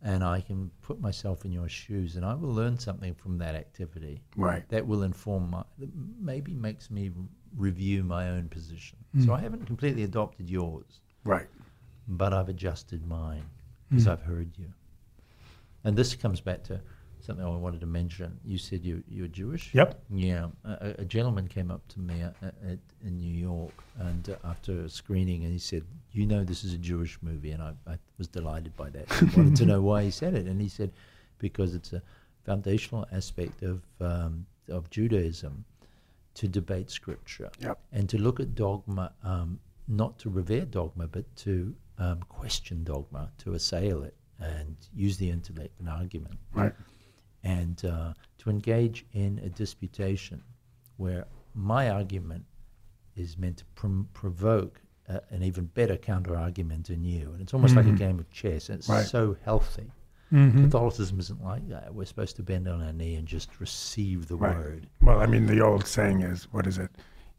and 0.02 0.24
I 0.24 0.42
can 0.42 0.70
put 0.82 1.00
myself 1.00 1.46
in 1.46 1.52
your 1.52 1.70
shoes, 1.70 2.16
and 2.16 2.26
I 2.26 2.34
will 2.34 2.50
learn 2.54 2.78
something 2.80 3.14
from 3.14 3.38
that 3.38 3.56
activity 3.56 4.22
Right. 4.36 4.68
that 4.70 4.86
will 4.88 5.04
inform 5.04 5.50
my 5.52 5.64
that 5.78 5.90
maybe 6.20 6.54
makes 6.54 6.90
me 6.90 7.12
review 7.56 8.04
my 8.04 8.30
own 8.30 8.50
position. 8.50 8.98
Mm. 9.16 9.26
So 9.26 9.34
I 9.34 9.40
haven't 9.40 9.66
completely 9.66 10.04
adopted 10.04 10.50
yours, 10.50 11.00
Right. 11.24 11.48
but 12.08 12.34
I've 12.34 12.50
adjusted 12.50 13.06
mine 13.06 13.46
because 13.90 14.06
Mm. 14.08 14.12
I've 14.12 14.22
heard 14.24 14.58
you. 14.58 14.74
And 15.84 15.96
this 15.98 16.16
comes 16.16 16.42
back 16.42 16.64
to 16.64 16.82
something 17.24 17.46
I 17.46 17.50
wanted 17.50 17.82
to 17.82 17.88
mention. 17.88 18.40
You 18.46 18.58
said 18.58 18.84
you 18.86 19.04
you're 19.10 19.28
Jewish. 19.28 19.74
Yep. 19.74 20.02
Yeah, 20.10 20.48
a, 20.66 20.72
a- 20.72 21.02
a 21.02 21.06
gentleman 21.06 21.48
came 21.48 21.72
up 21.72 21.88
to 21.90 22.00
me 22.00 22.22
at, 22.22 22.36
at, 22.44 22.80
in 23.06 23.18
New 23.18 23.34
York, 23.34 23.74
and 24.00 24.30
uh, 24.30 24.36
after 24.48 24.82
a 24.82 24.90
screening, 24.90 25.44
and 25.44 25.52
he 25.54 25.60
said, 25.60 25.84
"You 26.12 26.26
know, 26.26 26.44
this 26.44 26.64
is 26.64 26.74
a 26.74 26.78
Jewish 26.78 27.18
movie," 27.22 27.52
and 27.52 27.62
I, 27.64 27.72
I 27.88 27.98
was 28.18 28.28
delighted 28.28 28.76
by 28.78 28.90
that. 28.92 29.06
I 29.12 29.24
wanted 29.38 29.56
to 29.58 29.66
know 29.66 29.82
why 29.82 30.04
he 30.04 30.12
said 30.12 30.34
it, 30.36 30.46
and 30.48 30.60
he 30.62 30.68
said, 30.70 30.92
"Because 31.40 31.74
it's 31.76 31.94
a 31.94 32.02
foundational 32.46 33.06
aspect 33.12 33.64
of 33.64 33.82
um, 34.02 34.46
of 34.70 34.90
Judaism 34.90 35.64
to 36.36 36.48
debate 36.48 36.90
Scripture 36.90 37.50
Yep. 37.60 37.78
and 37.92 38.10
to 38.10 38.18
look 38.18 38.40
at 38.40 38.56
dogma, 38.56 39.14
um, 39.24 39.60
not 39.88 40.18
to 40.20 40.30
revere 40.30 40.66
dogma, 40.66 41.08
but 41.08 41.24
to 41.38 41.76
um, 42.00 42.20
question 42.28 42.84
dogma, 42.84 43.30
to 43.40 43.54
assail 43.54 44.02
it, 44.04 44.16
and 44.40 44.76
use 44.96 45.18
the 45.18 45.30
intellect 45.30 45.80
and 45.80 45.88
argument." 45.90 46.36
Right. 46.54 46.74
And 47.44 47.84
uh, 47.86 48.14
to 48.40 48.50
engage 48.50 49.06
in 49.14 49.40
a 49.44 49.50
disputation 49.50 50.42
where 50.98 51.26
my 51.54 51.90
argument 51.90 52.46
is 53.16 53.38
meant 53.38 53.58
to 53.58 53.66
prom- 53.76 54.08
provoke 54.14 54.82
uh, 55.10 55.20
an 55.30 55.44
even 55.44 55.66
better 55.66 55.98
counter 55.98 56.36
argument 56.38 56.90
in 56.90 57.04
you. 57.04 57.32
And 57.34 57.42
it's 57.42 57.54
almost 57.54 57.76
like 57.76 57.86
a 57.86 57.92
game 57.92 58.20
of 58.20 58.30
chess. 58.32 58.70
And 58.70 58.80
it's 58.80 58.88
Right. 58.90 59.06
so 59.06 59.36
healthy. 59.44 59.92
Mhm. 60.32 60.64
Catholicism 60.64 61.20
isn't 61.20 61.44
like 61.44 61.68
that. 61.70 61.94
We're 61.94 62.06
supposed 62.06 62.38
to 62.38 62.44
bend 62.44 62.68
on 62.68 62.82
our 62.82 62.94
knee 62.94 63.16
and 63.16 63.28
just 63.28 63.60
receive 63.60 64.30
the 64.30 64.38
Right. 64.38 64.56
word. 64.56 64.88
Well, 65.02 65.20
I 65.20 65.26
mean, 65.28 65.46
the 65.46 65.60
old 65.62 65.86
saying 65.86 66.22
is, 66.22 66.46
what 66.54 66.66
is 66.66 66.78
it? 66.78 66.90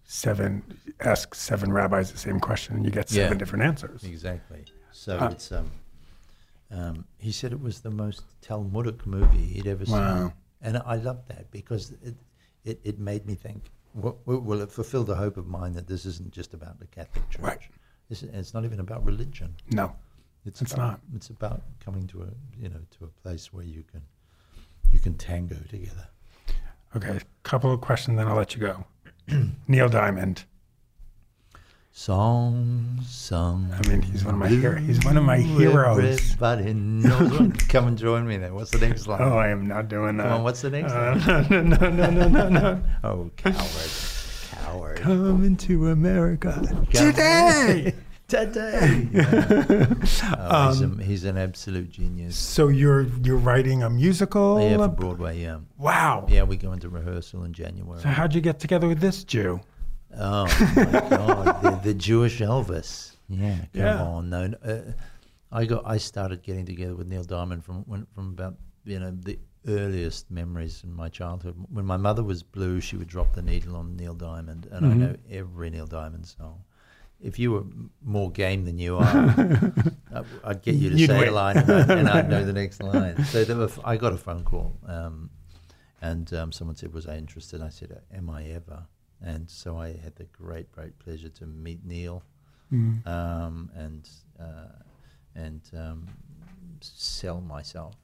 Seven, 0.04 0.62
ask 1.00 1.34
seven 1.34 1.72
rabbis 1.72 2.12
the 2.12 2.18
same 2.18 2.38
question 2.38 2.76
and 2.76 2.84
you 2.84 2.90
get 2.90 3.08
seven 3.08 3.32
Yeah. 3.32 3.38
different 3.38 3.64
answers. 3.64 4.04
Exactly. 4.04 4.64
So 4.92 5.18
Ah. 5.20 5.28
it's 5.30 5.50
um, 5.50 5.70
um, 6.74 7.04
he 7.18 7.30
said 7.32 7.52
it 7.52 7.60
was 7.60 7.80
the 7.80 7.90
most 7.90 8.22
Talmudic 8.42 9.06
movie 9.06 9.46
he'd 9.54 9.66
ever 9.66 9.84
Wow. 9.88 10.18
seen, 10.28 10.32
and 10.62 10.82
I 10.84 10.96
loved 10.96 11.28
that 11.28 11.50
because 11.50 11.92
it 12.02 12.14
it, 12.64 12.80
it 12.84 12.98
made 12.98 13.26
me 13.26 13.34
think. 13.34 13.70
Well, 13.94 14.18
well, 14.26 14.60
it 14.60 14.72
fulfilled 14.72 15.06
the 15.06 15.14
hope 15.14 15.36
of 15.36 15.46
mine 15.46 15.72
that 15.74 15.86
this 15.86 16.04
isn't 16.06 16.32
just 16.32 16.52
about 16.54 16.80
the 16.80 16.86
Catholic 16.86 17.28
Church. 17.30 17.42
Right. 17.42 17.60
This 18.08 18.22
is, 18.22 18.30
it's 18.34 18.52
not 18.54 18.64
even 18.64 18.80
about 18.80 19.04
religion. 19.04 19.54
No. 19.70 19.94
It's, 20.46 20.60
It's 20.62 20.72
about, 20.72 20.82
not. 20.90 21.00
It's 21.14 21.28
about 21.30 21.62
coming 21.84 22.06
to 22.08 22.22
a 22.22 22.28
you 22.60 22.68
know 22.68 22.80
to 22.98 23.04
a 23.04 23.08
place 23.22 23.52
where 23.52 23.64
you 23.64 23.82
can 23.90 24.02
you 24.92 24.98
can 24.98 25.14
tango 25.14 25.56
together. 25.70 26.08
Okay. 26.96 27.16
a 27.16 27.20
Couple 27.44 27.72
of 27.72 27.80
questions, 27.80 28.16
then 28.18 28.26
I'll 28.28 28.36
let 28.36 28.54
you 28.54 28.60
go. 28.60 28.84
Neil 29.68 29.88
Diamond. 29.88 30.44
Song 31.96 32.98
sung. 33.06 33.72
I 33.72 33.88
mean, 33.88 34.02
he's 34.02 34.24
one 34.24 34.34
of 34.34 34.40
my 34.40 34.48
hero- 34.48 34.80
he's 34.80 35.04
one 35.04 35.16
of 35.16 35.22
my 35.22 35.36
heroes. 35.38 35.98
Everybody 36.32 36.74
knows. 36.74 37.30
what- 37.38 37.68
Come 37.68 37.86
and 37.86 37.96
join 37.96 38.26
me 38.26 38.36
then. 38.36 38.52
What's 38.52 38.72
the 38.72 38.78
next 38.78 39.06
line? 39.06 39.22
Oh, 39.22 39.38
I 39.38 39.46
am 39.50 39.68
not 39.68 39.86
doing 39.88 40.16
that. 40.16 40.24
Come 40.24 40.32
on, 40.32 40.42
what's 40.42 40.60
the 40.60 40.70
next 40.70 40.92
Uh, 40.92 41.44
line? 41.48 41.68
no, 41.68 41.76
no, 41.76 41.90
no, 41.90 42.10
no, 42.10 42.28
no, 42.28 42.48
no. 42.48 42.82
Oh, 43.04 43.30
coward. 43.36 43.90
Coward. 44.50 44.96
Coming 44.98 45.56
to 45.58 45.90
America 45.92 46.60
Come- 46.66 46.86
today. 46.86 47.94
Today. 48.26 49.08
Oh, 50.36 50.68
he's, 50.72 50.82
Um, 50.82 50.98
a, 50.98 51.04
he's 51.04 51.22
an 51.24 51.38
absolute 51.38 51.90
genius. 51.90 52.36
so 52.36 52.68
you're 52.68 53.02
you're 53.22 53.36
writing 53.36 53.84
a 53.84 53.88
musical? 53.90 54.60
Yeah, 54.60 54.78
for 54.78 54.88
Broadway, 54.88 55.40
yeah. 55.40 55.58
wow. 55.78 56.26
Yeah, 56.28 56.42
we 56.42 56.56
go 56.56 56.72
into 56.72 56.88
rehearsal 56.88 57.44
in 57.44 57.52
January. 57.52 58.00
So 58.02 58.08
how'd 58.08 58.34
you 58.34 58.40
get 58.40 58.58
together 58.58 58.88
with 58.88 58.98
this 58.98 59.22
Jew? 59.22 59.60
Oh, 60.18 60.44
my 60.76 60.84
God. 61.10 61.62
The, 61.62 61.80
the 61.82 61.94
Jewish 61.94 62.40
Elvis. 62.40 63.12
Yeah, 63.28 63.56
come 63.56 63.66
Yeah. 63.72 64.02
on. 64.02 64.30
No, 64.30 64.52
uh, 64.64 64.92
I 65.50 65.64
got. 65.64 65.82
I 65.86 65.96
started 65.98 66.42
getting 66.42 66.66
together 66.66 66.94
with 66.94 67.06
Neil 67.06 67.24
Diamond 67.24 67.64
from 67.64 67.84
when, 67.86 68.06
from 68.14 68.28
about 68.30 68.56
you 68.84 68.98
know 68.98 69.10
the 69.12 69.38
earliest 69.66 70.30
memories 70.30 70.82
in 70.84 70.92
my 70.92 71.08
childhood. 71.08 71.54
When 71.70 71.86
my 71.86 71.96
mother 71.96 72.22
was 72.22 72.42
blue, 72.42 72.80
she 72.80 72.96
would 72.96 73.08
drop 73.08 73.32
the 73.34 73.40
needle 73.42 73.76
on 73.76 73.96
Neil 73.96 74.14
Diamond, 74.14 74.68
and 74.70 74.84
I 74.84 74.88
Mhm. 74.90 74.96
know 74.98 75.16
every 75.30 75.70
Neil 75.70 75.86
Diamond 75.86 76.26
song. 76.26 76.64
If 77.20 77.38
you 77.38 77.52
were 77.52 77.64
more 78.02 78.30
game 78.30 78.66
than 78.66 78.76
you 78.78 78.96
are, 78.98 79.06
I- 80.14 80.24
I'd 80.44 80.60
get 80.60 80.74
you 80.74 80.90
to 80.90 80.96
You'd 80.96 81.06
say 81.08 81.18
win. 81.20 81.28
a 81.28 81.32
line, 81.32 81.56
and, 81.56 81.70
I, 81.70 81.94
and 81.98 82.08
I'd 82.08 82.28
know 82.28 82.44
the 82.44 82.52
next 82.52 82.82
line. 82.92 83.24
So 83.24 83.44
there 83.44 83.56
were, 83.56 83.64
f- 83.64 83.78
I 83.84 83.96
got 83.96 84.12
a 84.12 84.18
phone 84.18 84.44
call, 84.44 84.76
um, 84.86 85.30
and 86.02 86.30
um, 86.34 86.52
someone 86.52 86.76
said, 86.76 86.92
"Was 86.92 87.06
I 87.06 87.16
interested?" 87.16 87.62
I 87.62 87.70
said, 87.70 87.98
"Am 88.12 88.28
I 88.28 88.44
ever?" 88.48 88.84
And 89.24 89.48
so 89.50 89.78
I 89.78 89.88
had 90.04 90.14
the 90.16 90.24
great, 90.24 90.70
great 90.72 90.98
pleasure 90.98 91.30
to 91.30 91.46
meet 91.46 91.84
Neil 91.84 92.22
Mm. 92.72 93.06
um, 93.06 93.70
and 93.74 94.08
uh, 94.40 94.72
and 95.34 95.60
um, 95.76 96.06
sell 96.80 97.40
myself 97.40 97.94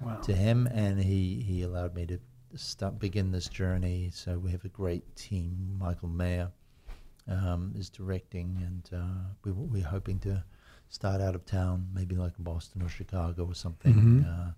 Wow. 0.00 0.20
to 0.22 0.34
him, 0.34 0.66
and 0.68 0.98
he 1.02 1.40
he 1.42 1.62
allowed 1.62 1.94
me 1.94 2.06
to 2.06 2.18
start 2.54 2.98
begin 2.98 3.30
this 3.32 3.48
journey. 3.48 4.10
So 4.12 4.38
we 4.38 4.50
have 4.52 4.64
a 4.64 4.68
great 4.68 5.04
team. 5.16 5.76
Michael 5.78 6.08
Mayer 6.08 6.50
um, 7.28 7.72
is 7.76 7.90
directing, 7.90 8.58
and 8.64 8.88
uh, 8.92 9.24
we, 9.44 9.52
we're 9.52 9.84
hoping 9.84 10.18
to 10.20 10.44
start 10.88 11.20
out 11.20 11.34
of 11.34 11.44
town, 11.44 11.88
maybe 11.92 12.14
like 12.14 12.34
Boston 12.38 12.82
or 12.82 12.88
Chicago 12.88 13.44
or 13.44 13.54
something. 13.54 13.94
Mhm. 13.94 14.24
Uh, 14.48 14.52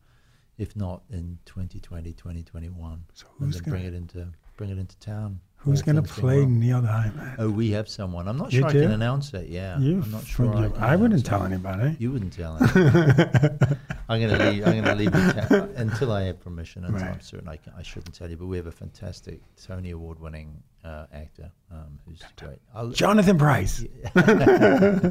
if 0.58 0.74
not 0.76 1.02
in 1.10 1.38
2020, 1.46 2.12
2021, 2.12 3.04
So 3.14 3.26
and 3.40 3.52
then 3.52 3.62
bring 3.62 3.84
it 3.84 3.94
into 3.94 4.32
bring 4.56 4.70
it 4.70 4.78
into 4.78 4.96
town. 4.98 5.40
Who's 5.62 5.82
going 5.82 5.96
to 5.96 6.02
play 6.02 6.38
well. 6.38 6.48
Neil 6.48 6.80
Diamond? 6.80 7.34
Oh, 7.38 7.50
we 7.50 7.70
have 7.72 7.88
someone. 7.88 8.26
I'm 8.28 8.38
not 8.38 8.52
You 8.52 8.60
sure 8.60 8.68
I 8.68 8.72
can 8.72 8.90
announce 8.92 9.34
it. 9.34 9.48
Yeah, 9.48 9.78
You 9.78 10.02
I'm 10.02 10.10
not 10.10 10.24
sure. 10.24 10.52
forgive- 10.52 10.80
I, 10.82 10.92
I 10.92 10.96
wouldn't 10.96 11.26
tell 11.26 11.42
it. 11.42 11.46
anybody. 11.46 11.96
You 11.98 12.12
wouldn't 12.12 12.32
tell 12.32 12.56
anybody. 12.74 13.76
I'm 14.08 14.20
gonna 14.20 14.50
leave. 14.50 14.66
I'm 14.66 14.82
gonna 14.82 14.94
leave 14.94 15.10
it 15.14 15.70
until 15.76 16.12
I 16.12 16.22
have 16.22 16.40
permission. 16.40 16.84
Until 16.84 17.02
I'm 17.08 17.20
certain 17.20 17.48
I, 17.48 17.56
can, 17.56 17.72
I 17.76 17.82
shouldn't 17.82 18.14
tell 18.14 18.30
you. 18.30 18.36
But 18.36 18.46
we 18.46 18.56
have 18.56 18.66
a 18.68 18.72
fantastic 18.72 19.40
Tony 19.62 19.90
Award-winning 19.90 20.62
uh, 20.84 21.06
actor 21.12 21.50
um, 21.72 21.98
who's 22.06 22.22
great. 22.36 22.58
I'll, 22.74 22.88
Jonathan 22.90 23.36
Pryce. 23.36 23.84
yeah. 24.14 25.10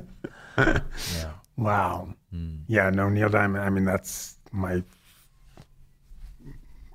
Wow. 1.57 2.09
Mm. 2.33 2.59
Yeah, 2.67 2.89
no, 2.91 3.09
Neil 3.09 3.29
Diamond. 3.29 3.63
I 3.65 3.69
mean, 3.71 3.83
that's 3.85 4.37
my 4.51 4.83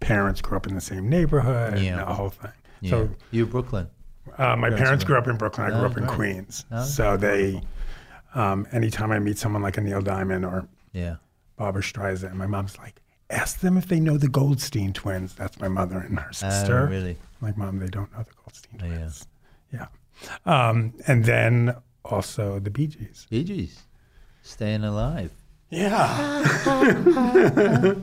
parents 0.01 0.41
grew 0.41 0.57
up 0.57 0.67
in 0.69 0.75
the 0.77 0.81
same 0.81 1.09
neighborhood. 1.09 1.79
Yeah. 1.81 1.99
and 1.99 2.01
the 2.09 2.15
whole 2.15 2.29
thing. 2.31 2.53
Yeah. 2.83 2.90
So 2.90 3.09
you 3.31 3.47
Brooklyn. 3.47 3.88
uh, 4.38 4.57
my 4.57 4.68
That's 4.71 4.83
parents 4.83 5.05
grew 5.05 5.16
up 5.16 5.27
in 5.29 5.37
Brooklyn. 5.37 5.66
I 5.68 5.71
grew 5.71 5.81
Oh, 5.81 5.87
up 5.90 5.97
in 5.97 6.05
great. 6.05 6.14
Queens. 6.16 6.66
Oh, 6.71 6.85
so 6.85 7.16
they, 7.16 7.62
um, 8.35 8.66
anytime 8.73 9.11
I 9.12 9.18
meet 9.18 9.38
someone 9.38 9.62
like 9.62 9.79
a 9.79 9.81
Neil 9.81 10.01
Diamond 10.03 10.45
or 10.45 10.68
Yeah. 10.92 11.16
Barbra 11.57 11.81
Streisand, 11.83 12.35
my 12.35 12.47
mom's 12.47 12.77
like, 12.79 13.01
ask 13.31 13.61
them 13.61 13.79
if 13.79 13.87
they 13.88 14.01
know 14.01 14.18
the 14.18 14.29
Goldstein 14.29 14.92
twins. 14.92 15.35
That's 15.35 15.59
my 15.61 15.68
mother 15.68 15.99
and 15.99 16.18
her 16.18 16.33
sister. 16.33 16.81
Oh, 16.81 16.90
really? 16.90 17.16
Like, 17.40 17.57
mom, 17.57 17.79
they 17.79 17.87
don't 17.88 18.12
know 18.12 18.23
the 18.25 18.35
Goldstein 18.45 18.81
Oh, 18.83 18.87
yeah. 18.87 18.95
twins. 18.97 19.27
Yeah. 19.73 19.87
Um, 20.45 20.92
and 21.07 21.25
then 21.25 21.75
also 22.05 22.59
the 22.59 22.71
Bee 22.71 22.88
Gees. 22.88 23.27
Bee 23.31 23.45
Gees. 23.45 23.81
Staying 24.42 24.85
alive. 24.85 25.31
Yeah. 25.71 26.42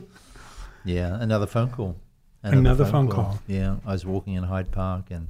Yeah. 0.84 1.18
Another 1.20 1.46
phone 1.46 1.70
call. 1.70 1.96
Another 2.42 2.84
phone 2.84 3.08
call. 3.08 3.38
Yeah. 3.46 3.76
I 3.84 3.92
was 3.92 4.06
walking 4.06 4.34
in 4.34 4.44
Hyde 4.44 4.70
Park 4.70 5.10
and 5.10 5.28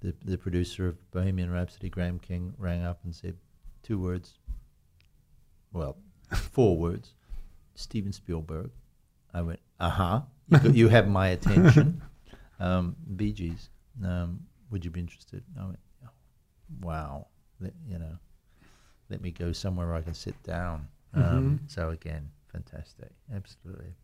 the 0.00 0.14
the 0.24 0.38
producer 0.38 0.88
of 0.88 1.10
Bohemian 1.10 1.50
Rhapsody, 1.50 1.88
Graham 1.88 2.18
King, 2.18 2.54
rang 2.58 2.82
up 2.84 3.00
and 3.04 3.14
said 3.14 3.36
two 3.82 3.98
words. 3.98 4.38
Well, 5.72 5.96
four 6.34 6.76
words. 6.76 7.14
Steven 7.74 8.12
Spielberg. 8.12 8.70
I 9.32 9.42
went, 9.42 9.60
uh 9.80 9.88
huh. 9.90 10.20
You, 10.64 10.70
you 10.72 10.88
have 10.88 11.08
my 11.08 11.28
attention. 11.28 12.02
Um, 12.60 12.94
Bee 13.16 13.32
Gees. 13.32 13.70
Um, 14.04 14.38
would 14.70 14.84
you 14.84 14.92
be 14.92 15.00
interested? 15.00 15.42
I 15.60 15.64
went, 15.64 15.80
oh, 16.04 16.10
wow. 16.80 17.26
Let, 17.58 17.72
you 17.88 17.98
know, 17.98 18.16
let 19.10 19.20
me 19.20 19.32
go 19.32 19.50
somewhere 19.50 19.88
where 19.88 19.96
I 19.96 20.02
can 20.02 20.14
sit 20.14 20.40
down. 20.44 20.86
Um, 21.12 21.58
So 21.66 21.90
again, 21.90 22.30
fantastic. 22.52 23.10
Absolutely 23.34 23.96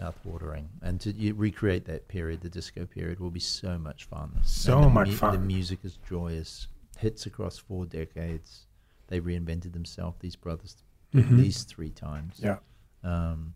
mouth-watering, 0.00 0.68
and 0.82 1.00
to 1.00 1.12
you 1.12 1.34
recreate 1.34 1.84
that 1.84 2.08
period, 2.08 2.40
the 2.40 2.48
disco 2.48 2.86
period, 2.86 3.20
will 3.20 3.30
be 3.30 3.40
so 3.40 3.78
much 3.78 4.04
fun. 4.04 4.32
So 4.44 4.88
much 4.88 5.10
fun. 5.10 5.34
The 5.34 5.40
music 5.40 5.80
is 5.84 5.98
joyous. 6.08 6.68
Hits 6.98 7.26
across 7.26 7.58
four 7.58 7.86
decades. 7.86 8.66
They 9.08 9.20
reinvented 9.20 9.72
themselves. 9.72 10.16
These 10.20 10.36
brothers, 10.36 10.76
at 11.14 11.30
least 11.30 11.68
three 11.68 11.90
times. 11.90 12.40
Yeah. 12.42 12.58
Um, 13.04 13.54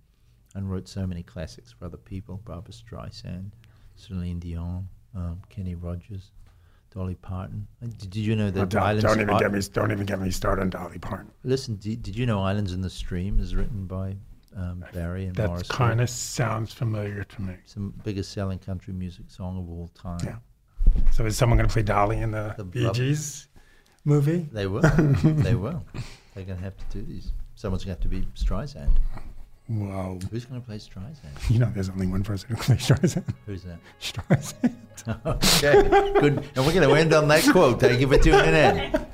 and 0.54 0.70
wrote 0.70 0.88
so 0.88 1.06
many 1.06 1.22
classics 1.22 1.72
for 1.72 1.84
other 1.84 1.96
people. 1.96 2.40
Barbra 2.44 2.72
Streisand, 2.72 3.50
Celine 3.96 4.38
Dion, 4.38 4.88
um, 5.14 5.40
Kenny 5.48 5.74
Rogers, 5.74 6.30
Dolly 6.94 7.16
Parton. 7.16 7.66
Did, 7.82 7.98
did 7.98 8.16
you 8.16 8.36
know 8.36 8.50
that 8.50 8.68
don't, 8.68 8.82
Islands? 8.82 9.04
don't 9.04 9.20
even 9.20 9.38
get 9.38 9.52
me. 9.52 9.60
Don't 9.72 9.92
even 9.92 10.06
get 10.06 10.20
me 10.20 10.30
started 10.30 10.62
on 10.62 10.70
Dolly 10.70 10.98
Parton. 10.98 11.30
Listen, 11.42 11.76
did, 11.76 12.02
did 12.02 12.16
you 12.16 12.26
know 12.26 12.40
Islands 12.40 12.72
in 12.72 12.80
the 12.80 12.90
Stream 12.90 13.40
is 13.40 13.54
written 13.54 13.86
by 13.86 14.16
um, 14.56 14.84
Barry 14.92 15.26
and 15.26 15.34
That 15.36 15.68
kind 15.68 16.00
of 16.00 16.08
sounds 16.08 16.72
familiar 16.72 17.24
to 17.24 17.42
me. 17.42 17.54
Some 17.64 17.94
biggest 18.04 18.32
selling 18.32 18.58
country 18.58 18.92
music 18.94 19.26
song 19.28 19.58
of 19.58 19.68
all 19.70 19.88
time. 19.88 20.20
Yeah. 20.24 21.02
So 21.12 21.26
is 21.26 21.36
someone 21.36 21.58
going 21.58 21.68
to 21.68 21.72
play 21.72 21.82
Dolly 21.82 22.18
in 22.18 22.30
the, 22.30 22.54
The 22.56 22.64
Bee 22.64 22.90
Gees 22.92 23.48
movie? 24.04 24.48
They 24.52 24.66
will. 24.66 24.80
they 25.24 25.54
will. 25.54 25.84
They're 26.34 26.44
going 26.44 26.58
to 26.58 26.64
have 26.64 26.76
to 26.76 26.98
do 26.98 27.02
these. 27.04 27.32
Someone's 27.56 27.84
going 27.84 27.96
to 27.96 28.02
have 28.02 28.10
to 28.10 28.16
be 28.16 28.26
Streisand. 28.36 28.92
Wow. 29.68 30.18
Who's 30.30 30.44
going 30.44 30.60
to 30.60 30.66
play 30.66 30.76
Streisand? 30.76 31.50
You 31.50 31.58
know, 31.58 31.70
there's 31.74 31.88
only 31.88 32.06
one 32.06 32.22
person 32.22 32.50
who 32.50 32.56
plays 32.56 32.80
Streisand. 32.86 33.24
Who's 33.46 33.62
that? 33.64 33.78
Streisand. 34.00 34.74
okay, 35.26 35.88
good. 36.20 36.44
And 36.54 36.66
we're 36.66 36.74
going 36.74 36.88
to 36.88 36.94
end 36.94 37.12
on 37.14 37.28
that 37.28 37.44
quote. 37.50 37.80
Thank 37.80 38.00
you 38.00 38.06
for 38.06 38.18
tuning 38.18 38.54
in. 38.54 39.06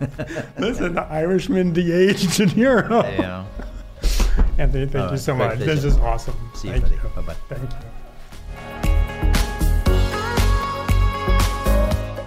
Listen, 0.59 0.95
the 0.95 1.03
Irishman 1.09 1.73
de-aged 1.73 2.37
De 2.37 2.47
Niro. 2.47 3.03
Yeah. 3.19 3.45
Anthony, 4.61 4.87
thank 4.87 5.07
All 5.07 5.13
you 5.13 5.17
so 5.17 5.35
much. 5.35 5.57
pleasure. 5.57 5.75
This 5.75 5.85
is 5.85 5.97
awesome. 5.99 6.37
See 6.55 6.69
you, 6.69 6.75
thank 6.75 6.85
buddy. 6.85 6.97
you. 6.97 7.23
Bye-bye. 7.23 7.35
Thank 7.49 7.73
you. 7.73 7.79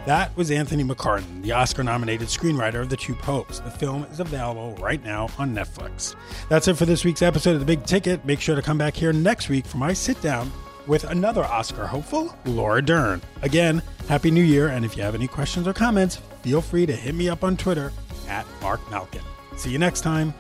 That 0.05 0.35
was 0.35 0.51
Anthony 0.51 0.83
McCarten, 0.83 1.43
the 1.43 1.53
Oscar 1.53 1.81
nominated 1.83 2.27
screenwriter 2.27 2.81
of 2.81 2.89
The 2.89 2.97
Two 2.97 3.15
Popes. 3.15 3.59
The 3.59 3.69
film 3.71 4.03
is 4.05 4.19
available 4.19 4.73
right 4.83 5.01
now 5.01 5.29
on 5.37 5.55
Netflix. 5.55 6.15
That's 6.49 6.67
it 6.67 6.73
for 6.75 6.85
this 6.85 7.05
week's 7.05 7.21
episode 7.21 7.51
of 7.53 7.59
The 7.61 7.65
Big 7.65 7.85
Ticket. 7.85 8.25
Make 8.25 8.41
sure 8.41 8.55
to 8.55 8.61
come 8.61 8.77
back 8.77 8.95
here 8.95 9.13
next 9.13 9.47
week 9.47 9.65
for 9.65 9.77
my 9.77 9.93
sit 9.93 10.19
down 10.21 10.51
with 10.87 11.05
another 11.05 11.45
Oscar 11.45 11.85
hopeful, 11.87 12.35
Laura 12.45 12.81
Dern. 12.81 13.21
Again, 13.43 13.81
Happy 14.09 14.29
New 14.31 14.43
Year, 14.43 14.67
and 14.69 14.83
if 14.83 14.97
you 14.97 15.03
have 15.03 15.15
any 15.15 15.27
questions 15.27 15.67
or 15.67 15.73
comments, 15.73 16.17
feel 16.41 16.61
free 16.61 16.85
to 16.85 16.93
hit 16.93 17.15
me 17.15 17.29
up 17.29 17.43
on 17.43 17.55
Twitter 17.55 17.93
at 18.27 18.45
Marc 18.61 18.81
Malkin. 18.91 19.21
See 19.55 19.69
you 19.69 19.77
next 19.79 20.01
time. 20.01 20.33